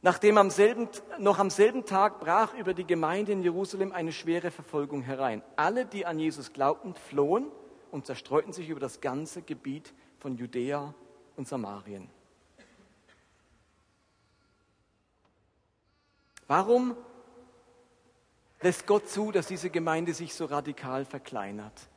Nachdem 0.06 0.38
am 0.38 0.52
selben, 0.52 0.88
noch 1.18 1.40
am 1.40 1.50
selben 1.50 1.84
Tag 1.84 2.20
brach 2.20 2.54
über 2.54 2.76
die 2.76 2.86
Gemeinde 2.86 3.32
in 3.32 3.42
Jerusalem 3.42 3.92
eine 3.92 4.12
schwere 4.12 4.52
Verfolgung 4.52 5.02
herein. 5.02 5.42
Alle, 5.56 5.88
die 5.88 6.06
an 6.06 6.20
Jesus 6.20 6.54
glaubten, 6.54 6.94
flohen 6.94 7.48
und 7.90 8.06
zerstreuten 8.06 8.54
sich 8.54 8.70
über 8.70 8.80
das 8.80 9.02
ganze 9.02 9.42
Gebiet 9.42 9.96
von 10.20 10.38
Judäa 10.38 10.94
und 11.36 11.48
Samarien. 11.48 12.08
Warum 16.46 16.96
lässt 18.62 18.86
Gott 18.86 19.10
zu, 19.10 19.32
dass 19.32 19.48
diese 19.48 19.72
Gemeinde 19.72 20.14
sich 20.14 20.36
so 20.36 20.46
radikal 20.46 21.06
verkleinert, 21.06 21.90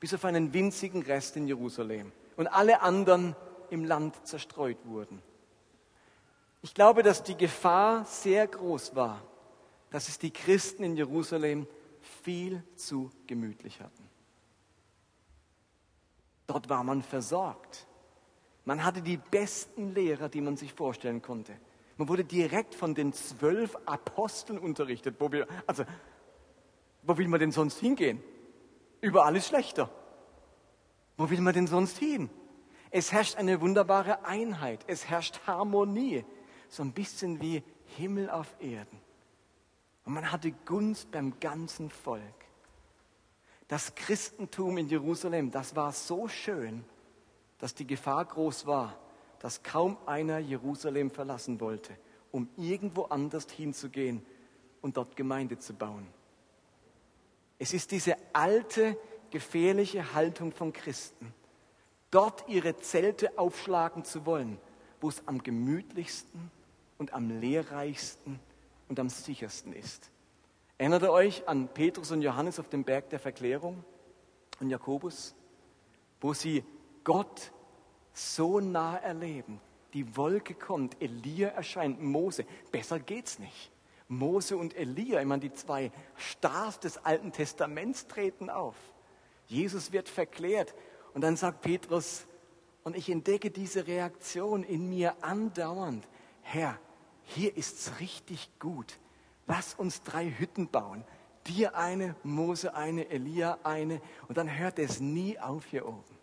bis 0.00 0.12
auf 0.12 0.26
einen 0.26 0.52
winzigen 0.52 1.00
Rest 1.00 1.34
in 1.38 1.46
Jerusalem 1.46 2.12
und 2.36 2.46
alle 2.46 2.82
anderen 2.82 3.34
im 3.70 3.86
Land 3.86 4.26
zerstreut 4.26 4.76
wurden? 4.84 5.22
Ich 6.64 6.72
glaube, 6.72 7.02
dass 7.02 7.22
die 7.22 7.36
Gefahr 7.36 8.06
sehr 8.06 8.46
groß 8.46 8.96
war, 8.96 9.20
dass 9.90 10.08
es 10.08 10.18
die 10.18 10.30
Christen 10.30 10.82
in 10.82 10.96
Jerusalem 10.96 11.66
viel 12.00 12.64
zu 12.74 13.10
gemütlich 13.26 13.82
hatten. 13.82 14.08
Dort 16.46 16.70
war 16.70 16.82
man 16.82 17.02
versorgt. 17.02 17.86
Man 18.64 18.82
hatte 18.82 19.02
die 19.02 19.18
besten 19.18 19.92
Lehrer, 19.92 20.30
die 20.30 20.40
man 20.40 20.56
sich 20.56 20.72
vorstellen 20.72 21.20
konnte. 21.20 21.54
Man 21.98 22.08
wurde 22.08 22.24
direkt 22.24 22.74
von 22.74 22.94
den 22.94 23.12
zwölf 23.12 23.76
Aposteln 23.84 24.58
unterrichtet. 24.58 25.16
Wo 25.18 25.30
wir, 25.30 25.46
also, 25.66 25.84
wo 27.02 27.18
will 27.18 27.28
man 27.28 27.40
denn 27.40 27.52
sonst 27.52 27.78
hingehen? 27.78 28.22
Überall 29.02 29.36
ist 29.36 29.48
schlechter. 29.48 29.90
Wo 31.18 31.28
will 31.28 31.42
man 31.42 31.52
denn 31.52 31.66
sonst 31.66 31.98
hin? 31.98 32.30
Es 32.90 33.12
herrscht 33.12 33.36
eine 33.36 33.60
wunderbare 33.60 34.24
Einheit. 34.24 34.82
Es 34.86 35.10
herrscht 35.10 35.40
Harmonie 35.46 36.24
so 36.74 36.82
ein 36.82 36.92
bisschen 36.92 37.40
wie 37.40 37.62
Himmel 37.96 38.28
auf 38.30 38.56
Erden. 38.60 39.00
Und 40.04 40.14
man 40.14 40.32
hatte 40.32 40.50
Gunst 40.50 41.10
beim 41.10 41.38
ganzen 41.38 41.88
Volk. 41.88 42.22
Das 43.68 43.94
Christentum 43.94 44.76
in 44.78 44.88
Jerusalem, 44.88 45.50
das 45.50 45.76
war 45.76 45.92
so 45.92 46.28
schön, 46.28 46.84
dass 47.58 47.74
die 47.74 47.86
Gefahr 47.86 48.24
groß 48.24 48.66
war, 48.66 48.98
dass 49.38 49.62
kaum 49.62 49.96
einer 50.04 50.38
Jerusalem 50.38 51.10
verlassen 51.10 51.60
wollte, 51.60 51.96
um 52.32 52.48
irgendwo 52.56 53.04
anders 53.04 53.50
hinzugehen 53.50 54.24
und 54.82 54.96
dort 54.96 55.16
Gemeinde 55.16 55.58
zu 55.58 55.74
bauen. 55.74 56.06
Es 57.58 57.72
ist 57.72 57.92
diese 57.92 58.16
alte, 58.32 58.98
gefährliche 59.30 60.12
Haltung 60.12 60.52
von 60.52 60.72
Christen, 60.72 61.32
dort 62.10 62.48
ihre 62.48 62.76
Zelte 62.78 63.38
aufschlagen 63.38 64.04
zu 64.04 64.26
wollen, 64.26 64.58
wo 65.00 65.08
es 65.08 65.26
am 65.26 65.42
gemütlichsten 65.42 66.50
und 66.98 67.12
am 67.12 67.40
lehrreichsten 67.40 68.38
und 68.88 68.98
am 69.00 69.08
sichersten 69.08 69.72
ist. 69.72 70.10
Erinnert 70.78 71.02
ihr 71.02 71.12
euch 71.12 71.46
an 71.48 71.68
Petrus 71.68 72.10
und 72.10 72.22
Johannes 72.22 72.58
auf 72.58 72.68
dem 72.68 72.84
Berg 72.84 73.10
der 73.10 73.20
Verklärung 73.20 73.84
und 74.60 74.70
Jakobus, 74.70 75.34
wo 76.20 76.32
sie 76.34 76.64
Gott 77.04 77.52
so 78.12 78.60
nah 78.60 78.96
erleben? 78.96 79.60
Die 79.92 80.16
Wolke 80.16 80.54
kommt, 80.54 81.00
Elia 81.00 81.48
erscheint, 81.50 82.02
Mose. 82.02 82.44
Besser 82.72 82.98
geht's 82.98 83.38
nicht. 83.38 83.70
Mose 84.08 84.56
und 84.56 84.76
Elia, 84.76 85.20
ich 85.20 85.26
meine, 85.26 85.40
die 85.40 85.52
zwei 85.52 85.92
Stars 86.16 86.80
des 86.80 86.98
Alten 86.98 87.32
Testaments 87.32 88.06
treten 88.06 88.50
auf. 88.50 88.74
Jesus 89.46 89.92
wird 89.92 90.08
verklärt. 90.08 90.74
Und 91.14 91.20
dann 91.20 91.36
sagt 91.36 91.62
Petrus, 91.62 92.26
und 92.82 92.96
ich 92.96 93.08
entdecke 93.08 93.50
diese 93.50 93.86
Reaktion 93.86 94.62
in 94.62 94.90
mir 94.90 95.14
andauernd. 95.22 96.06
Herr, 96.44 96.78
hier 97.24 97.56
ist's 97.56 97.98
richtig 98.00 98.50
gut. 98.58 98.98
Lass 99.46 99.74
uns 99.74 100.02
drei 100.02 100.30
Hütten 100.30 100.68
bauen. 100.68 101.04
Dir 101.46 101.74
eine, 101.74 102.14
Mose 102.22 102.74
eine, 102.74 103.10
Elia 103.10 103.58
eine. 103.64 104.00
Und 104.28 104.38
dann 104.38 104.56
hört 104.56 104.78
es 104.78 105.00
nie 105.00 105.38
auf 105.38 105.66
hier 105.66 105.86
oben. 105.86 106.14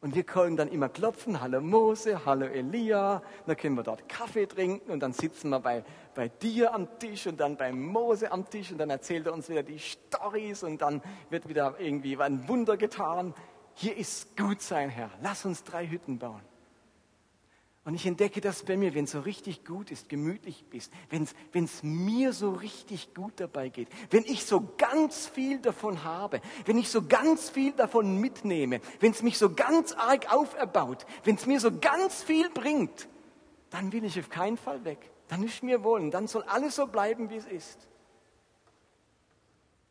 Und 0.00 0.14
wir 0.14 0.24
können 0.24 0.56
dann 0.56 0.68
immer 0.68 0.88
klopfen, 0.88 1.40
hallo 1.40 1.60
Mose, 1.60 2.24
hallo 2.24 2.46
Elia, 2.46 3.22
dann 3.46 3.56
können 3.56 3.76
wir 3.76 3.82
dort 3.82 4.08
Kaffee 4.08 4.46
trinken 4.46 4.90
und 4.92 5.00
dann 5.00 5.12
sitzen 5.12 5.48
wir 5.48 5.58
bei, 5.58 5.84
bei 6.14 6.28
dir 6.28 6.74
am 6.74 6.98
Tisch 6.98 7.26
und 7.26 7.40
dann 7.40 7.56
bei 7.56 7.72
Mose 7.72 8.30
am 8.30 8.48
Tisch 8.48 8.70
und 8.70 8.78
dann 8.78 8.90
erzählt 8.90 9.26
er 9.26 9.32
uns 9.32 9.48
wieder 9.48 9.62
die 9.62 9.78
Stories 9.78 10.62
und 10.62 10.82
dann 10.82 11.02
wird 11.30 11.48
wieder 11.48 11.76
irgendwie 11.78 12.16
ein 12.18 12.46
Wunder 12.46 12.76
getan. 12.76 13.34
Hier 13.74 13.96
ist 13.96 14.36
gut 14.36 14.60
sein, 14.60 14.90
Herr. 14.90 15.10
Lass 15.22 15.44
uns 15.44 15.64
drei 15.64 15.88
Hütten 15.88 16.18
bauen. 16.18 16.42
Und 17.86 17.94
ich 17.94 18.04
entdecke 18.04 18.40
das 18.40 18.64
bei 18.64 18.76
mir, 18.76 18.96
wenn 18.96 19.04
es 19.04 19.12
so 19.12 19.20
richtig 19.20 19.64
gut 19.64 19.92
ist, 19.92 20.08
gemütlich 20.08 20.64
bist, 20.68 20.92
wenn 21.08 21.64
es 21.64 21.82
mir 21.84 22.32
so 22.32 22.50
richtig 22.50 23.14
gut 23.14 23.34
dabei 23.36 23.68
geht, 23.68 23.86
wenn 24.10 24.24
ich 24.24 24.44
so 24.44 24.68
ganz 24.76 25.28
viel 25.28 25.60
davon 25.60 26.02
habe, 26.02 26.40
wenn 26.64 26.78
ich 26.78 26.88
so 26.88 27.06
ganz 27.06 27.48
viel 27.48 27.70
davon 27.70 28.18
mitnehme, 28.18 28.80
wenn 28.98 29.12
es 29.12 29.22
mich 29.22 29.38
so 29.38 29.54
ganz 29.54 29.92
arg 29.92 30.32
auferbaut, 30.32 31.06
wenn 31.22 31.36
es 31.36 31.46
mir 31.46 31.60
so 31.60 31.70
ganz 31.78 32.24
viel 32.24 32.50
bringt, 32.50 33.06
dann 33.70 33.92
will 33.92 34.04
ich 34.04 34.18
auf 34.18 34.30
keinen 34.30 34.56
Fall 34.56 34.84
weg. 34.84 34.98
Dann 35.28 35.44
ist 35.44 35.62
mir 35.62 35.84
wohl 35.84 36.00
und 36.00 36.10
dann 36.10 36.26
soll 36.26 36.42
alles 36.42 36.74
so 36.74 36.88
bleiben, 36.88 37.30
wie 37.30 37.36
es 37.36 37.46
ist. 37.46 37.86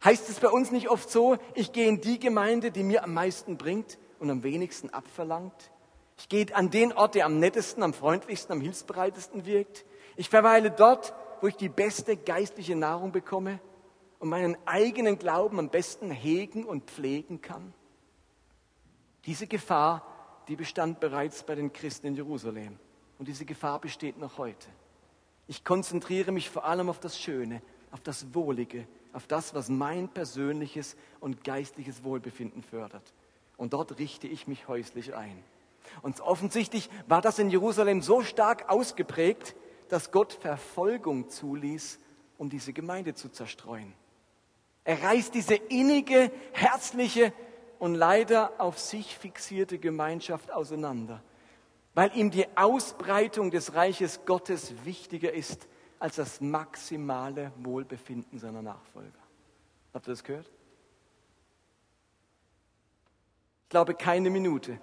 Heißt 0.03 0.27
es 0.27 0.41
bei 0.41 0.49
uns 0.49 0.69
nicht 0.69 0.89
oft 0.89 1.10
so, 1.10 1.38
ich 1.53 1.71
gehe 1.71 1.88
in 1.88 2.01
die 2.01 2.19
Gemeinde, 2.19 2.71
die 2.71 2.84
mir 2.84 3.05
am 3.05 3.13
meisten 3.13 3.55
bringt 3.55 3.97
und 4.19 4.29
am 4.29 4.43
wenigsten 4.43 4.89
abverlangt? 4.89 5.71
Ich 6.17 6.30
gehe 6.30 6.56
an 6.56 6.69
den 6.69 6.93
Ort, 6.93 7.15
der 7.15 7.25
am 7.25 7.39
nettesten, 7.39 7.84
am 7.84 7.93
freundlichsten, 7.93 8.54
am 8.54 8.62
hilfsbereitesten 8.62 9.45
wirkt. 9.45 9.86
Ich 10.15 10.30
verweile 10.30 10.71
dort, 10.71 11.13
wo 11.41 11.47
ich 11.47 11.58
die 11.58 11.69
beste 11.69 12.15
geistliche 12.15 12.75
Nahrung 12.75 13.12
bekomme 13.12 13.60
und 14.19 14.30
meinen 14.30 14.58
eigenen 14.65 15.19
Glauben 15.19 15.60
am 15.60 15.69
besten 15.69 16.10
hegen 16.10 16.63
und 16.63 16.89
pflegen 16.89 17.41
kann. 17.41 17.73
Diese 19.25 19.47
Gefahr, 19.47 20.06
die 20.47 20.56
bestand 20.56 20.99
bereits 20.99 21.43
bei 21.43 21.56
den 21.56 21.73
Christen 21.73 22.08
in 22.08 22.15
Jerusalem. 22.15 22.80
Und 23.17 23.28
diese 23.28 23.45
Gefahr 23.45 23.80
besteht 23.80 24.17
noch 24.17 24.38
heute. 24.38 24.67
Ich 25.47 25.63
konzentriere 25.63 26.32
mich 26.32 26.49
vor 26.49 26.65
allem 26.65 26.89
auf 26.89 26.99
das 26.99 27.19
Schöne, 27.19 27.62
auf 27.91 28.01
das 28.01 28.34
Wohlige, 28.34 28.88
auf 29.13 29.28
das, 29.28 29.54
was 29.54 29.69
mein 29.69 30.10
persönliches 30.10 30.95
und 31.19 31.43
geistliches 31.43 32.04
Wohlbefinden 32.04 32.63
fördert. 32.63 33.13
Und 33.58 33.73
dort 33.73 33.99
richte 33.99 34.28
ich 34.28 34.47
mich 34.47 34.67
häuslich 34.67 35.15
ein. 35.15 35.43
Und 36.02 36.21
offensichtlich 36.21 36.89
war 37.08 37.21
das 37.21 37.39
in 37.39 37.50
Jerusalem 37.50 38.02
so 38.02 38.21
stark 38.21 38.69
ausgeprägt, 38.69 39.56
dass 39.89 40.12
Gott 40.12 40.34
Verfolgung 40.34 41.30
zuließ, 41.30 42.00
um 42.38 42.50
diese 42.50 42.74
Gemeinde 42.74 43.13
zu 43.13 43.30
zerstreuen. 43.30 43.93
Er 44.84 45.02
reißt 45.02 45.34
diese 45.34 45.56
innige, 45.56 46.32
herzliche 46.54 47.34
und 47.80 47.95
leider 47.95 48.54
auf 48.60 48.80
sich 48.80 49.17
fixierte 49.17 49.80
Gemeinschaft 49.80 50.52
auseinander, 50.52 51.24
weil 51.93 52.15
ihm 52.15 52.32
die 52.32 52.45
Ausbreitung 52.58 53.52
des 53.52 53.74
Reiches 53.74 54.26
Gottes 54.26 54.74
wichtiger 54.86 55.34
ist 55.34 55.67
als 56.00 56.17
das 56.17 56.41
maximale 56.41 57.52
Wohlbefinden 57.58 58.38
seiner 58.38 58.62
Nachfolger. 58.62 59.19
Habt 59.93 60.08
ihr 60.08 60.12
das 60.12 60.24
gehört? 60.24 60.50
Ich 63.63 63.69
glaube, 63.69 63.95
keine 63.95 64.30
Minute 64.30 64.80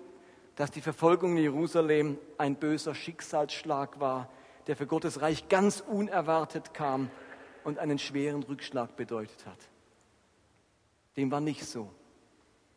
dass 0.57 0.71
die 0.71 0.81
Verfolgung 0.81 1.37
in 1.37 1.43
Jerusalem 1.43 2.19
ein 2.38 2.57
böser 2.57 2.95
Schicksalsschlag 2.95 4.01
war, 4.01 4.29
der 4.67 4.77
für 4.77 4.87
Gottes 4.87 5.21
Reich 5.21 5.49
ganz 5.49 5.81
unerwartet 5.81 6.75
kam 6.75 7.11
und 7.65 7.79
einen 7.79 7.99
schweren 7.99 8.43
Rückschlag 8.43 8.97
bedeutet 8.97 9.47
hat. 9.47 9.59
Dem 11.17 11.31
war 11.31 11.41
nicht 11.41 11.65
so. 11.65 11.91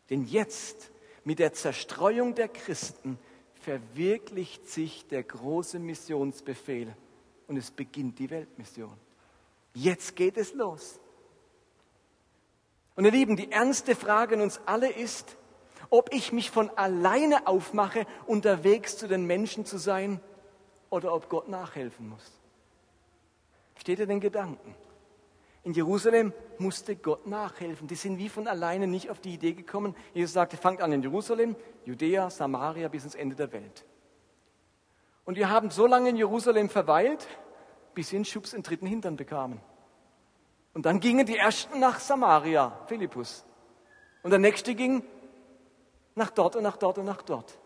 Denn 0.09 0.25
jetzt, 0.25 0.91
mit 1.23 1.39
der 1.39 1.53
Zerstreuung 1.53 2.35
der 2.35 2.47
Christen, 2.47 3.17
verwirklicht 3.61 4.67
sich 4.69 5.07
der 5.07 5.23
große 5.23 5.79
Missionsbefehl 5.79 6.95
und 7.47 7.57
es 7.57 7.71
beginnt 7.71 8.19
die 8.19 8.29
Weltmission. 8.29 8.95
Jetzt 9.73 10.15
geht 10.15 10.37
es 10.37 10.53
los. 10.53 10.99
Und 12.95 13.05
ihr 13.05 13.11
Lieben, 13.11 13.35
die 13.35 13.51
ernste 13.51 13.95
Frage 13.95 14.35
an 14.35 14.41
uns 14.41 14.59
alle 14.65 14.89
ist, 14.89 15.35
ob 15.89 16.13
ich 16.13 16.31
mich 16.31 16.51
von 16.51 16.69
alleine 16.77 17.47
aufmache, 17.47 18.05
unterwegs 18.25 18.97
zu 18.97 19.07
den 19.07 19.25
Menschen 19.25 19.65
zu 19.65 19.77
sein 19.77 20.19
oder 20.89 21.13
ob 21.13 21.29
Gott 21.29 21.49
nachhelfen 21.49 22.09
muss. 22.09 22.31
Steht 23.77 23.99
ihr 23.99 24.07
den 24.07 24.19
Gedanken? 24.19 24.75
In 25.63 25.73
Jerusalem 25.73 26.31
musste 26.59 26.95
Gott 26.95 27.25
nachhelfen. 27.25 27.87
Die 27.87 27.95
sind 27.95 28.19
wie 28.19 28.29
von 28.29 28.47
alleine 28.47 28.85
nicht 28.85 29.09
auf 29.09 29.19
die 29.19 29.33
Idee 29.33 29.53
gekommen. 29.53 29.95
Jesus 30.13 30.33
sagte, 30.33 30.57
fangt 30.57 30.79
an 30.79 30.91
in 30.91 31.01
Jerusalem, 31.01 31.55
Judäa, 31.85 32.29
Samaria 32.29 32.87
bis 32.87 33.03
ins 33.03 33.15
Ende 33.15 33.35
der 33.35 33.51
Welt. 33.51 33.83
Und 35.25 35.37
wir 35.37 35.49
haben 35.49 35.71
so 35.71 35.87
lange 35.87 36.09
in 36.09 36.17
Jerusalem 36.17 36.69
verweilt, 36.69 37.27
bis 37.95 38.09
sie 38.09 38.17
einen 38.17 38.25
Schubs 38.25 38.53
in 38.53 38.59
den 38.59 38.63
dritten 38.63 38.85
Hintern 38.85 39.15
bekamen. 39.15 39.59
Und 40.75 40.85
dann 40.85 40.99
gingen 40.99 41.25
die 41.25 41.37
ersten 41.37 41.79
nach 41.79 41.99
Samaria, 41.99 42.79
Philippus. 42.85 43.43
Und 44.21 44.29
der 44.29 44.39
nächste 44.39 44.75
ging 44.75 45.03
nach 46.15 46.31
dort 46.31 46.55
und 46.55 46.63
nach 46.63 46.77
dort 46.77 46.97
und 46.97 47.05
nach 47.05 47.21
dort. 47.21 47.59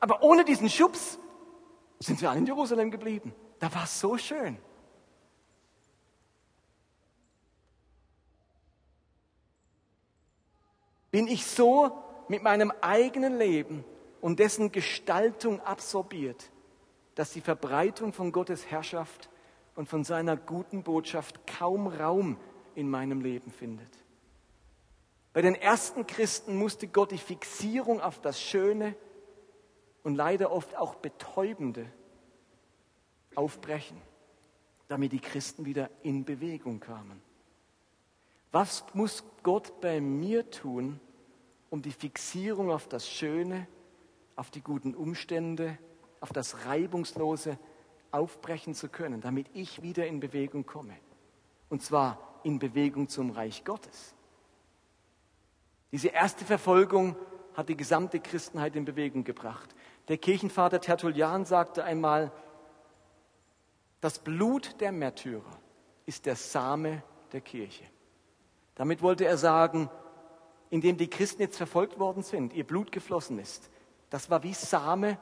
Aber 0.00 0.22
ohne 0.22 0.44
diesen 0.44 0.68
Schubs 0.68 1.18
sind 2.00 2.20
wir 2.20 2.30
alle 2.30 2.40
in 2.40 2.46
Jerusalem 2.46 2.90
geblieben. 2.90 3.34
Da 3.58 3.72
war 3.74 3.84
es 3.84 3.98
so 3.98 4.18
schön. 4.18 4.58
Bin 11.10 11.26
ich 11.26 11.46
so 11.46 11.90
mit 12.28 12.42
meinem 12.42 12.72
eigenen 12.80 13.38
Leben 13.38 13.84
und 14.20 14.38
dessen 14.38 14.70
Gestaltung 14.70 15.60
absorbiert, 15.60 16.50
dass 17.14 17.32
die 17.32 17.40
Verbreitung 17.40 18.12
von 18.12 18.30
Gottes 18.30 18.70
Herrschaft 18.70 19.30
und 19.74 19.88
von 19.88 20.04
seiner 20.04 20.36
guten 20.36 20.82
Botschaft 20.82 21.46
kaum 21.46 21.86
Raum 21.86 22.36
in 22.74 22.90
meinem 22.90 23.20
Leben 23.20 23.50
findet. 23.50 23.97
Bei 25.38 25.42
den 25.42 25.54
ersten 25.54 26.04
Christen 26.04 26.56
musste 26.56 26.88
Gott 26.88 27.12
die 27.12 27.16
Fixierung 27.16 28.00
auf 28.00 28.20
das 28.20 28.42
Schöne 28.42 28.96
und 30.02 30.16
leider 30.16 30.50
oft 30.50 30.76
auch 30.76 30.96
Betäubende 30.96 31.86
aufbrechen, 33.36 34.02
damit 34.88 35.12
die 35.12 35.20
Christen 35.20 35.64
wieder 35.64 35.90
in 36.02 36.24
Bewegung 36.24 36.80
kamen. 36.80 37.22
Was 38.50 38.84
muss 38.94 39.22
Gott 39.44 39.80
bei 39.80 40.00
mir 40.00 40.50
tun, 40.50 40.98
um 41.70 41.82
die 41.82 41.92
Fixierung 41.92 42.72
auf 42.72 42.88
das 42.88 43.08
Schöne, 43.08 43.68
auf 44.34 44.50
die 44.50 44.60
guten 44.60 44.92
Umstände, 44.92 45.78
auf 46.18 46.32
das 46.32 46.66
Reibungslose 46.66 47.60
aufbrechen 48.10 48.74
zu 48.74 48.88
können, 48.88 49.20
damit 49.20 49.46
ich 49.54 49.82
wieder 49.82 50.04
in 50.04 50.18
Bewegung 50.18 50.66
komme? 50.66 50.96
Und 51.68 51.80
zwar 51.80 52.40
in 52.42 52.58
Bewegung 52.58 53.06
zum 53.08 53.30
Reich 53.30 53.64
Gottes. 53.64 54.16
Diese 55.92 56.08
erste 56.08 56.44
Verfolgung 56.44 57.16
hat 57.54 57.68
die 57.68 57.76
gesamte 57.76 58.20
Christenheit 58.20 58.76
in 58.76 58.84
Bewegung 58.84 59.24
gebracht. 59.24 59.74
Der 60.08 60.18
Kirchenvater 60.18 60.80
Tertullian 60.80 61.44
sagte 61.44 61.84
einmal, 61.84 62.32
das 64.00 64.18
Blut 64.18 64.80
der 64.80 64.92
Märtyrer 64.92 65.58
ist 66.06 66.26
der 66.26 66.36
Same 66.36 67.02
der 67.32 67.40
Kirche. 67.40 67.84
Damit 68.74 69.02
wollte 69.02 69.24
er 69.24 69.36
sagen, 69.36 69.90
indem 70.70 70.96
die 70.96 71.10
Christen 71.10 71.42
jetzt 71.42 71.56
verfolgt 71.56 71.98
worden 71.98 72.22
sind, 72.22 72.52
ihr 72.52 72.64
Blut 72.64 72.92
geflossen 72.92 73.38
ist, 73.38 73.70
das 74.10 74.30
war 74.30 74.42
wie 74.42 74.54
Same 74.54 75.18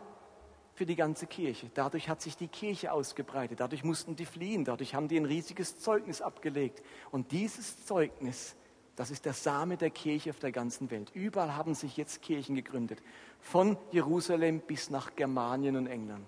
für 0.75 0.85
die 0.85 0.95
ganze 0.95 1.27
Kirche. 1.27 1.71
Dadurch 1.75 2.09
hat 2.09 2.21
sich 2.21 2.37
die 2.37 2.49
Kirche 2.49 2.93
ausgebreitet, 2.93 3.61
dadurch 3.61 3.83
mussten 3.83 4.15
die 4.15 4.27
fliehen, 4.27 4.65
dadurch 4.65 4.95
haben 4.95 5.09
die 5.09 5.17
ein 5.17 5.25
riesiges 5.25 5.81
Zeugnis 5.81 6.21
abgelegt. 6.21 6.83
Und 7.11 7.33
dieses 7.33 7.87
Zeugnis, 7.87 8.55
das 8.97 9.11
ist 9.11 9.27
der 9.27 9.35
Same 9.35 9.77
der 9.77 9.91
Kirche 9.91 10.31
auf 10.31 10.39
der 10.39 10.53
ganzen 10.53 10.91
Welt. 10.91 11.11
Überall 11.15 11.55
haben 11.55 11.75
sich 11.75 11.99
jetzt 11.99 12.23
Kirchen 12.23 12.57
gegründet, 12.57 13.03
von 13.41 13.77
Jerusalem 13.93 14.61
bis 14.61 14.89
nach 14.89 15.15
Germanien 15.15 15.77
und 15.77 15.87
England. 15.87 16.27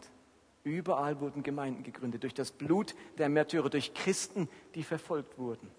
Überall 0.65 1.19
wurden 1.21 1.43
Gemeinden 1.43 1.83
gegründet 1.83 2.23
durch 2.23 2.35
das 2.35 2.53
Blut 2.53 2.95
der 3.17 3.31
Märtyrer, 3.31 3.71
durch 3.71 3.95
Christen, 3.95 4.51
die 4.75 4.83
verfolgt 4.83 5.39
wurden. 5.39 5.71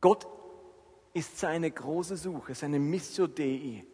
Gott 0.00 0.26
ist 1.14 1.38
seine 1.38 1.70
große 1.70 2.16
Suche, 2.16 2.54
seine 2.54 2.80
Missio 2.80 3.28
Dei 3.28 3.84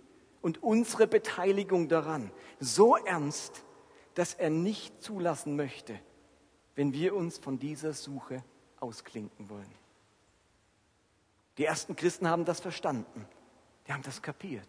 und 0.41 0.63
unsere 0.63 1.07
Beteiligung 1.07 1.89
daran 1.89 2.31
so 2.59 2.97
ernst, 2.97 3.65
dass 4.15 4.33
er 4.33 4.49
nicht 4.51 5.03
zulassen 5.03 5.57
möchte, 5.57 5.99
wenn 6.75 6.95
wir 6.95 7.15
uns 7.15 7.37
von 7.37 7.59
dieser 7.59 7.93
Suche 7.93 8.43
ausklinken 8.81 9.51
wollen. 9.51 9.84
Die 11.59 11.65
ersten 11.65 11.97
Christen 11.97 12.29
haben 12.29 12.45
das 12.45 12.61
verstanden, 12.61 13.27
die 13.87 13.93
haben 13.93 14.03
das 14.03 14.23
kapiert. 14.23 14.67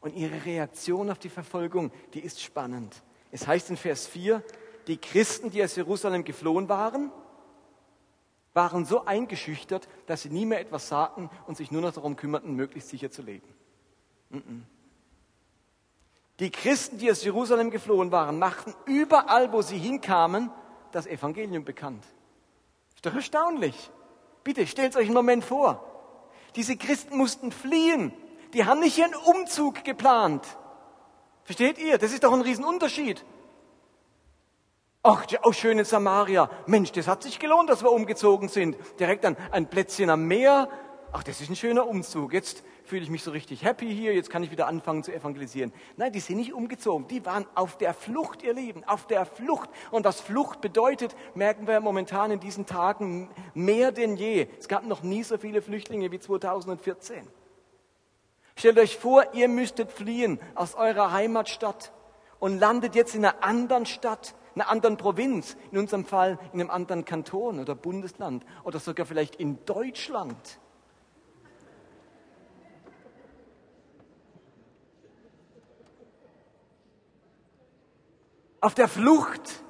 Und 0.00 0.14
ihre 0.14 0.44
Reaktion 0.44 1.10
auf 1.10 1.18
die 1.18 1.28
Verfolgung, 1.28 1.90
die 2.12 2.20
ist 2.20 2.42
spannend. 2.42 3.02
Es 3.30 3.46
heißt 3.46 3.70
in 3.70 3.76
Vers 3.76 4.06
4, 4.06 4.42
die 4.86 4.98
Christen, 4.98 5.50
die 5.50 5.64
aus 5.64 5.76
Jerusalem 5.76 6.24
geflohen 6.24 6.68
waren, 6.68 7.10
waren 8.52 8.84
so 8.84 9.04
eingeschüchtert, 9.04 9.88
dass 10.06 10.22
sie 10.22 10.30
nie 10.30 10.46
mehr 10.46 10.60
etwas 10.60 10.88
sagten 10.88 11.30
und 11.46 11.56
sich 11.56 11.70
nur 11.70 11.82
noch 11.82 11.92
darum 11.92 12.16
kümmerten, 12.16 12.54
möglichst 12.54 12.90
sicher 12.90 13.10
zu 13.10 13.22
leben. 13.22 13.48
Die 16.40 16.50
Christen, 16.50 16.98
die 16.98 17.10
aus 17.10 17.24
Jerusalem 17.24 17.70
geflohen 17.70 18.12
waren, 18.12 18.38
machten 18.38 18.74
überall, 18.86 19.52
wo 19.52 19.62
sie 19.62 19.78
hinkamen, 19.78 20.50
das 20.92 21.06
Evangelium 21.06 21.64
bekannt. 21.64 22.04
Ist 22.94 23.06
doch 23.06 23.14
erstaunlich. 23.14 23.90
Bitte 24.44 24.66
stellt 24.66 24.96
euch 24.96 25.06
einen 25.06 25.14
Moment 25.14 25.44
vor. 25.44 25.93
Diese 26.56 26.76
Christen 26.76 27.16
mussten 27.16 27.52
fliehen. 27.52 28.12
Die 28.52 28.64
haben 28.64 28.80
nicht 28.80 28.98
ihren 28.98 29.14
Umzug 29.14 29.84
geplant. 29.84 30.44
Versteht 31.44 31.78
ihr? 31.78 31.98
Das 31.98 32.12
ist 32.12 32.24
doch 32.24 32.32
ein 32.32 32.40
Riesenunterschied. 32.40 33.24
Ach, 35.02 35.26
oh, 35.42 35.52
schön 35.52 35.78
in 35.78 35.84
Samaria. 35.84 36.48
Mensch, 36.66 36.92
das 36.92 37.08
hat 37.08 37.22
sich 37.22 37.38
gelohnt, 37.38 37.68
dass 37.68 37.82
wir 37.82 37.90
umgezogen 37.90 38.48
sind. 38.48 38.76
Direkt 38.98 39.26
an 39.26 39.36
ein 39.50 39.68
Plätzchen 39.68 40.08
am 40.08 40.26
Meer. 40.26 40.70
Ach, 41.12 41.22
das 41.22 41.40
ist 41.42 41.50
ein 41.50 41.56
schöner 41.56 41.86
Umzug. 41.86 42.32
Jetzt 42.32 42.64
fühle 42.84 43.02
ich 43.02 43.10
mich 43.10 43.22
so 43.22 43.30
richtig 43.30 43.64
happy 43.64 43.92
hier. 43.92 44.14
Jetzt 44.14 44.30
kann 44.30 44.42
ich 44.42 44.50
wieder 44.50 44.66
anfangen 44.66 45.02
zu 45.02 45.12
evangelisieren. 45.12 45.72
Nein, 45.96 46.12
die 46.12 46.20
sind 46.20 46.36
nicht 46.36 46.52
umgezogen. 46.52 47.08
Die 47.08 47.24
waren 47.24 47.46
auf 47.54 47.78
der 47.78 47.94
Flucht, 47.94 48.42
ihr 48.42 48.52
Leben. 48.52 48.84
Auf 48.84 49.06
der 49.06 49.24
Flucht. 49.26 49.70
Und 49.90 50.04
was 50.04 50.20
Flucht 50.20 50.60
bedeutet, 50.60 51.16
merken 51.34 51.66
wir 51.66 51.80
momentan 51.80 52.30
in 52.30 52.40
diesen 52.40 52.66
Tagen 52.66 53.30
mehr 53.54 53.90
denn 53.90 54.16
je. 54.16 54.48
Es 54.58 54.68
gab 54.68 54.86
noch 54.86 55.02
nie 55.02 55.22
so 55.22 55.38
viele 55.38 55.62
Flüchtlinge 55.62 56.12
wie 56.12 56.20
2014. 56.20 57.26
Stellt 58.56 58.78
euch 58.78 58.98
vor, 58.98 59.34
ihr 59.34 59.48
müsstet 59.48 59.90
fliehen 59.90 60.38
aus 60.54 60.74
eurer 60.74 61.10
Heimatstadt 61.10 61.92
und 62.38 62.58
landet 62.58 62.94
jetzt 62.94 63.14
in 63.14 63.24
einer 63.24 63.42
anderen 63.42 63.86
Stadt, 63.86 64.34
in 64.54 64.60
einer 64.60 64.70
anderen 64.70 64.96
Provinz, 64.96 65.56
in 65.72 65.78
unserem 65.78 66.04
Fall 66.04 66.38
in 66.52 66.60
einem 66.60 66.70
anderen 66.70 67.04
Kanton 67.04 67.58
oder 67.58 67.74
Bundesland 67.74 68.44
oder 68.62 68.78
sogar 68.78 69.06
vielleicht 69.06 69.36
in 69.36 69.64
Deutschland. 69.64 70.60
Auf 78.64 78.74
der 78.74 78.88
Flucht. 78.88 79.62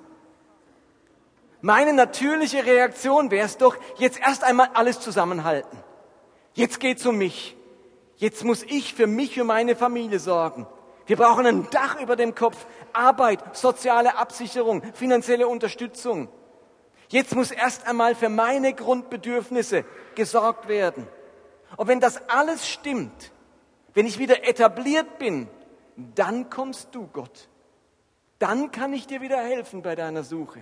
Meine 1.60 1.92
natürliche 1.92 2.64
Reaktion 2.64 3.32
wäre 3.32 3.44
es 3.44 3.56
doch, 3.56 3.76
jetzt 3.98 4.20
erst 4.20 4.44
einmal 4.44 4.68
alles 4.74 5.00
zusammenhalten. 5.00 5.76
Jetzt 6.52 6.78
geht's 6.78 7.04
um 7.04 7.18
mich. 7.18 7.56
Jetzt 8.14 8.44
muss 8.44 8.62
ich 8.62 8.94
für 8.94 9.08
mich, 9.08 9.34
für 9.34 9.42
meine 9.42 9.74
Familie 9.74 10.20
sorgen. 10.20 10.68
Wir 11.06 11.16
brauchen 11.16 11.44
ein 11.44 11.68
Dach 11.70 12.00
über 12.00 12.14
dem 12.14 12.36
Kopf, 12.36 12.68
Arbeit, 12.92 13.56
soziale 13.56 14.16
Absicherung, 14.16 14.80
finanzielle 14.94 15.48
Unterstützung. 15.48 16.28
Jetzt 17.08 17.34
muss 17.34 17.50
erst 17.50 17.88
einmal 17.88 18.14
für 18.14 18.28
meine 18.28 18.74
Grundbedürfnisse 18.74 19.84
gesorgt 20.14 20.68
werden. 20.68 21.08
Und 21.76 21.88
wenn 21.88 21.98
das 21.98 22.28
alles 22.28 22.68
stimmt, 22.68 23.32
wenn 23.92 24.06
ich 24.06 24.20
wieder 24.20 24.46
etabliert 24.46 25.18
bin, 25.18 25.48
dann 25.96 26.48
kommst 26.48 26.94
du, 26.94 27.08
Gott. 27.08 27.48
Dann 28.44 28.70
kann 28.70 28.92
ich 28.92 29.06
dir 29.06 29.22
wieder 29.22 29.38
helfen 29.38 29.80
bei 29.80 29.94
deiner 29.94 30.22
Suche. 30.22 30.60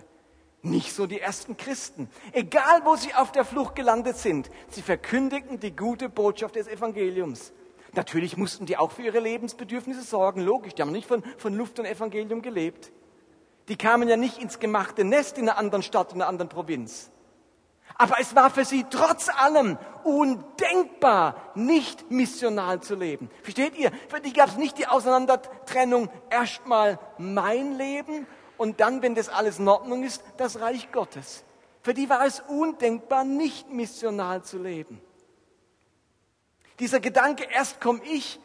Nicht 0.62 0.92
so 0.92 1.08
die 1.08 1.18
ersten 1.18 1.56
Christen. 1.56 2.08
Egal, 2.30 2.82
wo 2.84 2.94
sie 2.94 3.12
auf 3.12 3.32
der 3.32 3.44
Flucht 3.44 3.74
gelandet 3.74 4.16
sind, 4.16 4.50
sie 4.68 4.82
verkündigten 4.82 5.58
die 5.58 5.74
gute 5.74 6.08
Botschaft 6.08 6.54
des 6.54 6.68
Evangeliums. 6.68 7.52
Natürlich 7.94 8.36
mussten 8.36 8.66
die 8.66 8.76
auch 8.76 8.92
für 8.92 9.02
ihre 9.02 9.18
Lebensbedürfnisse 9.18 10.02
sorgen, 10.02 10.42
logisch. 10.42 10.76
Die 10.76 10.82
haben 10.82 10.92
nicht 10.92 11.08
von, 11.08 11.24
von 11.38 11.54
Luft 11.54 11.80
und 11.80 11.86
Evangelium 11.86 12.40
gelebt. 12.40 12.92
Die 13.66 13.74
kamen 13.74 14.08
ja 14.08 14.16
nicht 14.16 14.38
ins 14.38 14.60
gemachte 14.60 15.02
Nest 15.02 15.36
in 15.36 15.48
einer 15.48 15.58
anderen 15.58 15.82
Stadt, 15.82 16.12
in 16.12 16.22
einer 16.22 16.28
anderen 16.28 16.50
Provinz. 16.50 17.10
Aber 17.96 18.16
es 18.20 18.34
war 18.34 18.50
für 18.50 18.64
sie 18.64 18.84
trotz 18.88 19.28
allem 19.28 19.78
undenkbar, 20.04 21.52
nicht 21.54 22.10
missional 22.10 22.80
zu 22.80 22.94
leben. 22.94 23.30
Versteht 23.42 23.76
ihr? 23.76 23.92
Für 24.08 24.20
die 24.20 24.32
gab 24.32 24.48
es 24.48 24.56
nicht 24.56 24.78
die 24.78 24.86
Auseinandertrennung, 24.86 26.10
erstmal 26.30 26.98
mein 27.18 27.76
Leben 27.76 28.26
und 28.56 28.80
dann, 28.80 29.02
wenn 29.02 29.14
das 29.14 29.28
alles 29.28 29.58
in 29.58 29.68
Ordnung 29.68 30.02
ist, 30.02 30.22
das 30.36 30.60
Reich 30.60 30.90
Gottes. 30.92 31.44
Für 31.82 31.94
die 31.94 32.08
war 32.08 32.24
es 32.24 32.40
undenkbar, 32.40 33.24
nicht 33.24 33.70
missional 33.70 34.42
zu 34.42 34.58
leben. 34.58 35.00
Dieser 36.78 37.00
Gedanke, 37.00 37.44
erst 37.44 37.80
komme 37.80 38.00
ich 38.04 38.40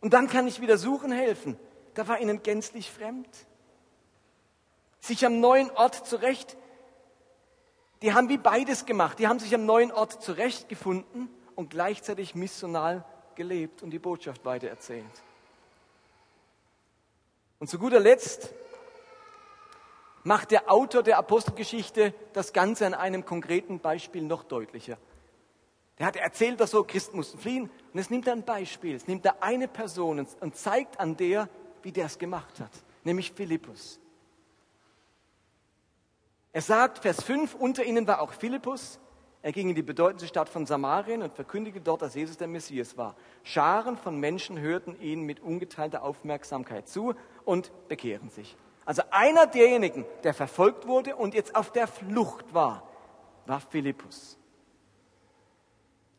und 0.00 0.12
dann 0.14 0.28
kann 0.28 0.46
ich 0.46 0.60
wieder 0.60 0.78
suchen 0.78 1.12
helfen, 1.12 1.58
da 1.94 2.08
war 2.08 2.20
ihnen 2.20 2.42
gänzlich 2.42 2.90
fremd. 2.90 3.28
Sich 5.00 5.24
am 5.26 5.40
neuen 5.40 5.70
Ort 5.72 6.06
zurecht 6.06 6.56
Die 8.02 8.14
haben 8.14 8.28
wie 8.28 8.38
beides 8.38 8.86
gemacht. 8.86 9.18
Die 9.18 9.28
haben 9.28 9.38
sich 9.38 9.54
am 9.54 9.66
neuen 9.66 9.92
Ort 9.92 10.22
zurechtgefunden 10.22 11.28
und 11.54 11.70
gleichzeitig 11.70 12.34
missional 12.34 13.04
gelebt 13.34 13.82
und 13.82 13.90
die 13.90 13.98
Botschaft 13.98 14.44
weitererzählt. 14.44 15.22
Und 17.58 17.68
zu 17.68 17.78
guter 17.78 18.00
Letzt 18.00 18.54
macht 20.24 20.50
der 20.50 20.70
Autor 20.70 21.02
der 21.02 21.18
Apostelgeschichte 21.18 22.14
das 22.32 22.52
Ganze 22.52 22.86
an 22.86 22.94
einem 22.94 23.24
konkreten 23.24 23.80
Beispiel 23.80 24.22
noch 24.22 24.44
deutlicher. 24.44 24.96
Der 25.98 26.06
hat 26.06 26.16
erzählt, 26.16 26.58
dass 26.60 26.70
so 26.70 26.82
Christen 26.82 27.16
mussten 27.16 27.38
fliehen 27.38 27.70
und 27.92 28.00
es 28.00 28.08
nimmt 28.08 28.26
ein 28.28 28.42
Beispiel. 28.42 28.96
Es 28.96 29.06
nimmt 29.06 29.26
er 29.26 29.42
eine 29.42 29.68
Person 29.68 30.26
und 30.40 30.56
zeigt 30.56 30.98
an 30.98 31.16
der, 31.18 31.48
wie 31.82 31.92
der 31.92 32.06
es 32.06 32.18
gemacht 32.18 32.58
hat, 32.60 32.70
nämlich 33.04 33.32
Philippus. 33.32 34.00
Er 36.52 36.62
sagt, 36.62 36.98
Vers 36.98 37.22
5, 37.22 37.54
unter 37.54 37.84
ihnen 37.84 38.06
war 38.08 38.20
auch 38.20 38.32
Philippus. 38.32 38.98
Er 39.42 39.52
ging 39.52 39.68
in 39.68 39.76
die 39.76 39.82
bedeutendste 39.82 40.26
Stadt 40.26 40.48
von 40.48 40.66
Samarien 40.66 41.22
und 41.22 41.32
verkündigte 41.32 41.80
dort, 41.80 42.02
dass 42.02 42.14
Jesus 42.14 42.36
der 42.36 42.48
Messias 42.48 42.96
war. 42.96 43.14
Scharen 43.44 43.96
von 43.96 44.18
Menschen 44.18 44.58
hörten 44.58 45.00
ihn 45.00 45.22
mit 45.22 45.40
ungeteilter 45.40 46.02
Aufmerksamkeit 46.02 46.88
zu 46.88 47.14
und 47.44 47.70
bekehren 47.88 48.30
sich. 48.30 48.56
Also 48.84 49.02
einer 49.12 49.46
derjenigen, 49.46 50.04
der 50.24 50.34
verfolgt 50.34 50.88
wurde 50.88 51.14
und 51.14 51.34
jetzt 51.34 51.54
auf 51.54 51.70
der 51.70 51.86
Flucht 51.86 52.52
war, 52.52 52.82
war 53.46 53.60
Philippus. 53.60 54.39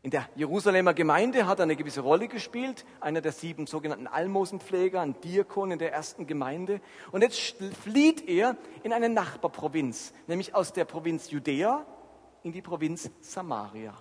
In 0.04 0.10
der 0.10 0.28
Jerusalemer 0.36 0.96
Gemeinde 0.96 1.46
hat 1.46 1.60
er 1.60 1.64
eine 1.64 1.76
gewisse 1.76 2.02
Rolle 2.02 2.28
gespielt, 2.28 2.86
einer 3.02 3.22
der 3.22 3.32
sieben 3.32 3.68
sogenannten 3.68 4.08
Almosenpfleger, 4.08 5.00
ein 5.00 5.20
Diakon 5.22 5.70
in 5.70 5.78
der 5.78 5.94
ersten 5.94 6.26
Gemeinde. 6.26 6.82
Und 7.12 7.22
jetzt 7.22 7.56
flieht 7.84 8.28
er 8.28 8.58
in 8.82 8.94
eine 8.94 9.10
Nachbarprovinz, 9.10 10.14
nämlich 10.26 10.56
aus 10.56 10.74
der 10.74 10.86
Provinz 10.86 11.30
Judäa 11.30 11.86
in 12.42 12.52
die 12.52 12.64
Provinz 12.64 13.12
Samaria. 13.20 13.94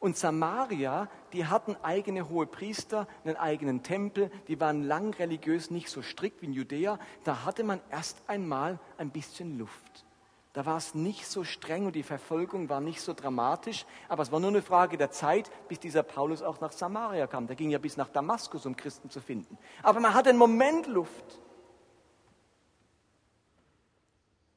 Und 0.00 0.16
Samaria, 0.16 1.08
die 1.32 1.46
hatten 1.46 1.76
eigene 1.84 2.28
hohe 2.28 2.46
Priester, 2.46 3.06
einen 3.24 3.36
eigenen 3.36 3.84
Tempel, 3.84 4.28
die 4.48 4.58
waren 4.58 4.82
lang 4.82 5.14
religiös 5.14 5.70
nicht 5.70 5.88
so 5.88 6.02
strikt 6.02 6.42
wie 6.42 6.46
in 6.46 6.52
Judäa. 6.52 6.98
Da 7.22 7.44
hatte 7.44 7.62
man 7.62 7.80
erst 7.90 8.16
einmal 8.26 8.80
ein 8.98 9.10
bisschen 9.10 9.56
Luft. 9.56 10.04
Da 10.52 10.66
war 10.66 10.76
es 10.76 10.94
nicht 10.94 11.26
so 11.26 11.44
streng 11.44 11.86
und 11.86 11.96
die 11.96 12.02
Verfolgung 12.02 12.68
war 12.68 12.80
nicht 12.80 13.00
so 13.00 13.14
dramatisch, 13.14 13.86
aber 14.08 14.22
es 14.22 14.30
war 14.30 14.38
nur 14.38 14.50
eine 14.50 14.60
Frage 14.60 14.98
der 14.98 15.10
Zeit, 15.10 15.50
bis 15.68 15.80
dieser 15.80 16.02
Paulus 16.02 16.42
auch 16.42 16.60
nach 16.60 16.72
Samaria 16.72 17.26
kam. 17.26 17.46
Der 17.46 17.56
ging 17.56 17.70
ja 17.70 17.78
bis 17.78 17.96
nach 17.96 18.08
Damaskus, 18.08 18.66
um 18.66 18.76
Christen 18.76 19.08
zu 19.08 19.20
finden. 19.20 19.56
Aber 19.82 20.00
man 20.00 20.12
hat 20.12 20.28
einen 20.28 20.38
Moment 20.38 20.86
Luft. 20.88 21.40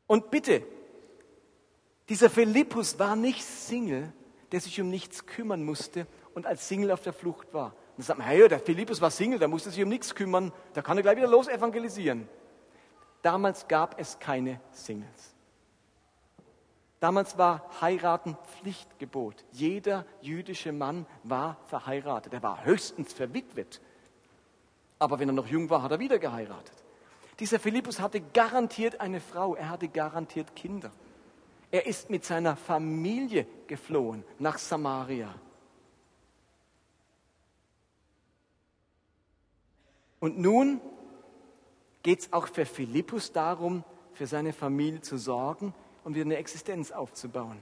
Und 0.08 0.32
bitte, 0.32 0.64
dieser 2.10 2.30
Philippus 2.30 3.00
war 3.00 3.16
nicht 3.16 3.44
Single, 3.44 4.12
der 4.52 4.60
sich 4.60 4.80
um 4.82 4.90
nichts 4.90 5.26
kümmern 5.26 5.64
musste 5.64 6.08
und 6.34 6.46
als 6.46 6.68
Single 6.68 6.92
auf 6.92 7.02
der 7.02 7.14
Flucht 7.14 7.54
war. 7.54 7.68
Und 7.68 8.00
dann 8.00 8.06
sagt 8.06 8.20
man, 8.20 8.28
hey, 8.28 8.48
der 8.50 8.60
Philippus 8.60 9.00
war 9.00 9.12
Single, 9.12 9.40
der 9.40 9.48
musste 9.48 9.72
sich 9.72 9.82
um 9.82 9.90
nichts 9.90 10.14
kümmern, 10.14 10.52
da 10.74 10.82
kann 10.82 10.98
er 10.98 11.04
gleich 11.04 11.16
wieder 11.16 11.28
los 11.28 11.48
evangelisieren. 11.48 12.28
Damals 13.22 13.68
gab 13.70 14.00
es 14.00 14.20
keine 14.20 14.60
Singles. 14.72 15.35
Damals 17.00 17.38
war 17.38 17.70
Heiraten 17.82 18.38
Pflichtgebot. 18.60 19.44
Jeder 19.52 20.06
jüdische 20.22 20.72
Mann 20.72 21.06
war 21.24 21.58
verheiratet. 21.68 22.34
Er 22.34 22.44
war 22.44 22.64
höchstens 22.64 23.14
verwitwet. 23.14 23.82
Aber 24.98 25.20
wenn 25.20 25.30
er 25.30 25.34
noch 25.34 25.48
jung 25.48 25.70
war, 25.70 25.82
hat 25.82 25.92
er 25.92 26.00
wieder 26.00 26.20
geheiratet. 26.20 26.74
Dieser 27.40 27.60
Philippus 27.60 28.00
hatte 28.00 28.22
garantiert 28.22 29.02
eine 29.02 29.20
Frau, 29.20 29.56
er 29.56 29.70
hatte 29.70 29.90
garantiert 29.90 30.56
Kinder. 30.56 30.92
Er 31.70 31.86
ist 31.86 32.10
mit 32.10 32.24
seiner 32.24 32.56
Familie 32.56 33.46
geflohen 33.68 34.24
nach 34.40 34.58
Samaria. 34.58 35.36
Und 40.22 40.40
nun 40.40 40.80
geht 42.04 42.20
es 42.22 42.34
auch 42.34 42.48
für 42.48 42.66
Philippus 42.66 43.34
darum, 43.34 43.84
für 44.14 44.28
seine 44.28 44.54
Familie 44.54 45.02
zu 45.02 45.18
sorgen 45.18 45.74
und 46.06 46.16
wieder 46.16 46.26
eine 46.26 46.38
Existenz 46.38 46.92
aufzubauen. 46.92 47.62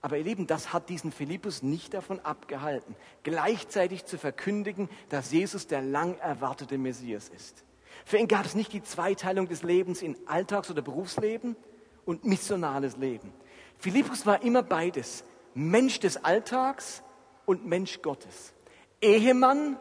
Aber 0.00 0.18
ihr 0.18 0.24
Lieben, 0.24 0.46
das 0.46 0.74
hat 0.74 0.90
diesen 0.90 1.10
Philippus 1.10 1.62
nicht 1.62 1.94
davon 1.94 2.20
abgehalten, 2.20 2.94
gleichzeitig 3.22 4.04
zu 4.04 4.18
verkündigen, 4.18 4.90
dass 5.08 5.32
Jesus 5.32 5.66
der 5.66 5.80
lang 5.80 6.18
erwartete 6.18 6.76
Messias 6.76 7.30
ist. 7.30 7.64
Für 8.04 8.18
ihn 8.18 8.28
gab 8.28 8.44
es 8.44 8.54
nicht 8.54 8.72
die 8.74 8.82
Zweiteilung 8.82 9.48
des 9.48 9.62
Lebens 9.62 10.02
in 10.02 10.16
Alltags- 10.28 10.70
oder 10.70 10.82
Berufsleben 10.82 11.56
und 12.04 12.24
missionales 12.24 12.98
Leben. 12.98 13.32
Philippus 13.78 14.26
war 14.26 14.42
immer 14.42 14.62
beides, 14.62 15.24
Mensch 15.54 16.00
des 16.00 16.22
Alltags 16.22 17.02
und 17.46 17.64
Mensch 17.64 18.02
Gottes. 18.02 18.52
Ehemann 19.00 19.78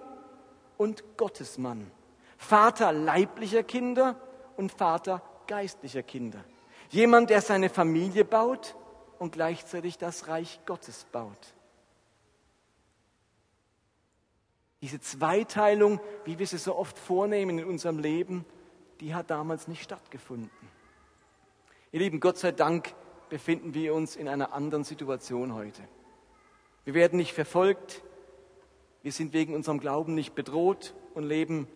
und 0.78 1.18
Gottesmann. 1.18 1.92
Vater 2.38 2.94
leiblicher 2.94 3.64
Kinder 3.64 4.16
und 4.56 4.72
Vater 4.72 5.22
geistlicher 5.48 6.04
Kinder. 6.04 6.46
Jemand, 6.90 7.30
der 7.30 7.42
seine 7.42 7.70
Familie 7.70 8.26
baut 8.26 8.76
und 9.20 9.32
gleichzeitig 9.32 9.98
das 9.98 10.28
Reich 10.28 10.60
Gottes 10.66 11.06
baut. 11.12 11.54
Diese 14.82 15.00
Zweiteilung, 15.00 16.02
wie 16.26 16.40
wir 16.40 16.46
sie 16.46 16.58
so 16.58 16.76
oft 16.76 17.00
vornehmen 17.00 17.60
in 17.60 17.66
unserem 17.66 18.00
Leben, 18.00 18.46
die 19.00 19.16
hat 19.16 19.30
damals 19.30 19.68
nicht 19.68 19.82
stattgefunden. 19.82 20.52
Ihr 21.94 22.00
Lieben, 22.00 22.20
Gott 22.20 22.38
sei 22.38 22.52
Dank 22.52 22.94
befinden 23.30 23.74
wir 23.74 23.94
uns 23.94 24.16
in 24.16 24.28
einer 24.28 24.52
anderen 24.52 24.84
Situation 24.84 25.54
heute. 25.54 25.82
Wir 26.84 26.94
werden 26.94 27.18
nicht 27.18 27.34
verfolgt, 27.34 28.04
wir 29.04 29.12
sind 29.12 29.32
wegen 29.34 29.54
unserem 29.54 29.80
Glauben 29.80 30.16
nicht 30.16 30.36
bedroht 30.36 30.96
und 31.14 31.24
leben 31.24 31.68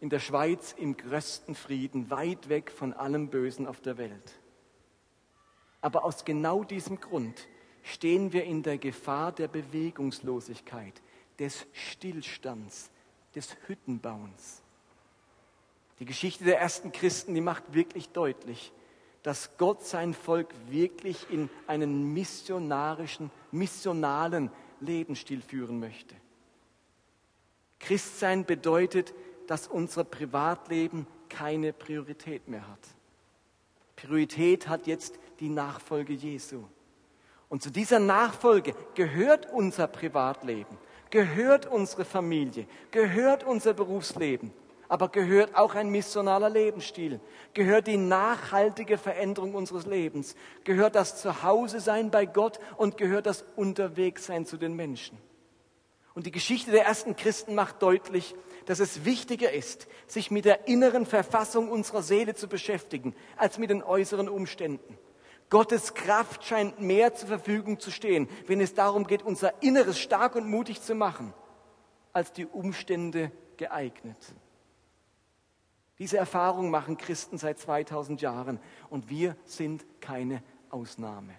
in 0.00 0.10
der 0.10 0.20
Schweiz 0.20 0.74
im 0.78 0.96
größten 0.96 1.54
Frieden, 1.54 2.10
weit 2.10 2.48
weg 2.48 2.70
von 2.70 2.92
allem 2.92 3.30
Bösen 3.30 3.66
auf 3.66 3.80
der 3.80 3.96
Welt. 3.96 4.40
Aber 5.84 6.06
aus 6.06 6.24
genau 6.24 6.64
diesem 6.64 6.98
Grund 6.98 7.46
stehen 7.82 8.32
wir 8.32 8.44
in 8.44 8.62
der 8.62 8.78
Gefahr 8.78 9.32
der 9.32 9.48
Bewegungslosigkeit, 9.48 10.94
des 11.38 11.66
Stillstands, 11.74 12.90
des 13.34 13.54
Hüttenbauens. 13.66 14.62
Die 15.98 16.06
Geschichte 16.06 16.44
der 16.44 16.58
ersten 16.58 16.90
Christen, 16.90 17.34
die 17.34 17.42
macht 17.42 17.74
wirklich 17.74 18.08
deutlich, 18.08 18.72
dass 19.22 19.58
Gott 19.58 19.84
sein 19.84 20.14
Volk 20.14 20.54
wirklich 20.70 21.28
in 21.28 21.50
einen 21.66 22.14
missionarischen, 22.14 23.30
missionalen 23.52 24.50
Lebensstil 24.80 25.42
führen 25.42 25.80
möchte. 25.80 26.14
Christsein 27.78 28.46
bedeutet, 28.46 29.12
dass 29.48 29.68
unser 29.68 30.04
Privatleben 30.04 31.06
keine 31.28 31.74
Priorität 31.74 32.48
mehr 32.48 32.66
hat. 32.66 32.80
Priorität 33.96 34.66
hat 34.66 34.86
jetzt 34.86 35.18
die 35.44 35.50
Nachfolge 35.50 36.14
Jesu. 36.14 36.64
Und 37.50 37.62
zu 37.62 37.70
dieser 37.70 37.98
Nachfolge 37.98 38.74
gehört 38.94 39.52
unser 39.52 39.86
Privatleben, 39.86 40.78
gehört 41.10 41.66
unsere 41.66 42.06
Familie, 42.06 42.66
gehört 42.90 43.44
unser 43.44 43.74
Berufsleben, 43.74 44.52
aber 44.88 45.10
gehört 45.10 45.54
auch 45.54 45.74
ein 45.74 45.90
missionaler 45.90 46.48
Lebensstil, 46.48 47.20
gehört 47.52 47.88
die 47.88 47.98
nachhaltige 47.98 48.96
Veränderung 48.96 49.54
unseres 49.54 49.84
Lebens, 49.84 50.34
gehört 50.64 50.94
das 50.94 51.20
Zuhause-Sein 51.20 52.10
bei 52.10 52.24
Gott 52.24 52.58
und 52.78 52.96
gehört 52.96 53.26
das 53.26 53.44
Unterwegssein 53.54 54.46
zu 54.46 54.56
den 54.56 54.74
Menschen. 54.74 55.18
Und 56.14 56.24
die 56.24 56.32
Geschichte 56.32 56.70
der 56.70 56.86
ersten 56.86 57.16
Christen 57.16 57.54
macht 57.54 57.82
deutlich, 57.82 58.34
dass 58.64 58.80
es 58.80 59.04
wichtiger 59.04 59.52
ist, 59.52 59.88
sich 60.06 60.30
mit 60.30 60.46
der 60.46 60.68
inneren 60.68 61.04
Verfassung 61.04 61.70
unserer 61.70 62.02
Seele 62.02 62.34
zu 62.34 62.48
beschäftigen, 62.48 63.14
als 63.36 63.58
mit 63.58 63.68
den 63.68 63.82
äußeren 63.82 64.30
Umständen. 64.30 64.96
Gottes 65.54 65.94
Kraft 65.94 66.42
scheint 66.42 66.80
mehr 66.80 67.14
zur 67.14 67.28
Verfügung 67.28 67.78
zu 67.78 67.92
stehen, 67.92 68.28
wenn 68.48 68.60
es 68.60 68.74
darum 68.74 69.06
geht, 69.06 69.22
unser 69.22 69.62
Inneres 69.62 70.00
stark 70.00 70.34
und 70.34 70.50
mutig 70.50 70.82
zu 70.82 70.96
machen, 70.96 71.32
als 72.12 72.32
die 72.32 72.44
Umstände 72.44 73.30
geeignet. 73.56 74.16
Diese 76.00 76.16
Erfahrung 76.16 76.70
machen 76.70 76.96
Christen 76.96 77.38
seit 77.38 77.60
2000 77.60 78.20
Jahren 78.20 78.58
und 78.90 79.10
wir 79.10 79.36
sind 79.44 79.86
keine 80.00 80.42
Ausnahme. 80.70 81.36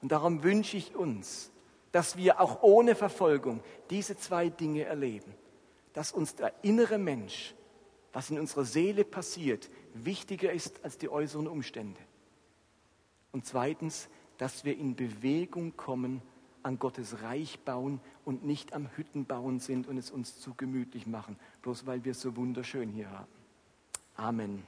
Und 0.00 0.10
darum 0.10 0.42
wünsche 0.42 0.78
ich 0.78 0.96
uns, 0.96 1.52
dass 1.92 2.16
wir 2.16 2.40
auch 2.40 2.62
ohne 2.62 2.94
Verfolgung 2.94 3.62
diese 3.90 4.16
zwei 4.16 4.48
Dinge 4.48 4.84
erleben, 4.84 5.34
dass 5.92 6.12
uns 6.12 6.34
der 6.34 6.54
innere 6.62 6.96
Mensch, 6.96 7.54
was 8.14 8.30
in 8.30 8.40
unserer 8.40 8.64
Seele 8.64 9.04
passiert, 9.04 9.68
wichtiger 9.92 10.50
ist 10.50 10.82
als 10.82 10.96
die 10.96 11.10
äußeren 11.10 11.46
Umstände. 11.46 12.00
Und 13.32 13.46
zweitens, 13.46 14.08
dass 14.38 14.64
wir 14.64 14.76
in 14.76 14.96
Bewegung 14.96 15.76
kommen, 15.76 16.22
an 16.62 16.78
Gottes 16.78 17.22
Reich 17.22 17.60
bauen 17.60 18.00
und 18.24 18.44
nicht 18.44 18.74
am 18.74 18.88
Hütten 18.96 19.24
bauen 19.24 19.60
sind 19.60 19.86
und 19.86 19.96
es 19.96 20.10
uns 20.10 20.40
zu 20.40 20.54
gemütlich 20.54 21.06
machen, 21.06 21.36
bloß 21.62 21.86
weil 21.86 22.04
wir 22.04 22.12
es 22.12 22.20
so 22.20 22.36
wunderschön 22.36 22.90
hier 22.90 23.10
haben. 23.10 23.32
Amen. 24.16 24.66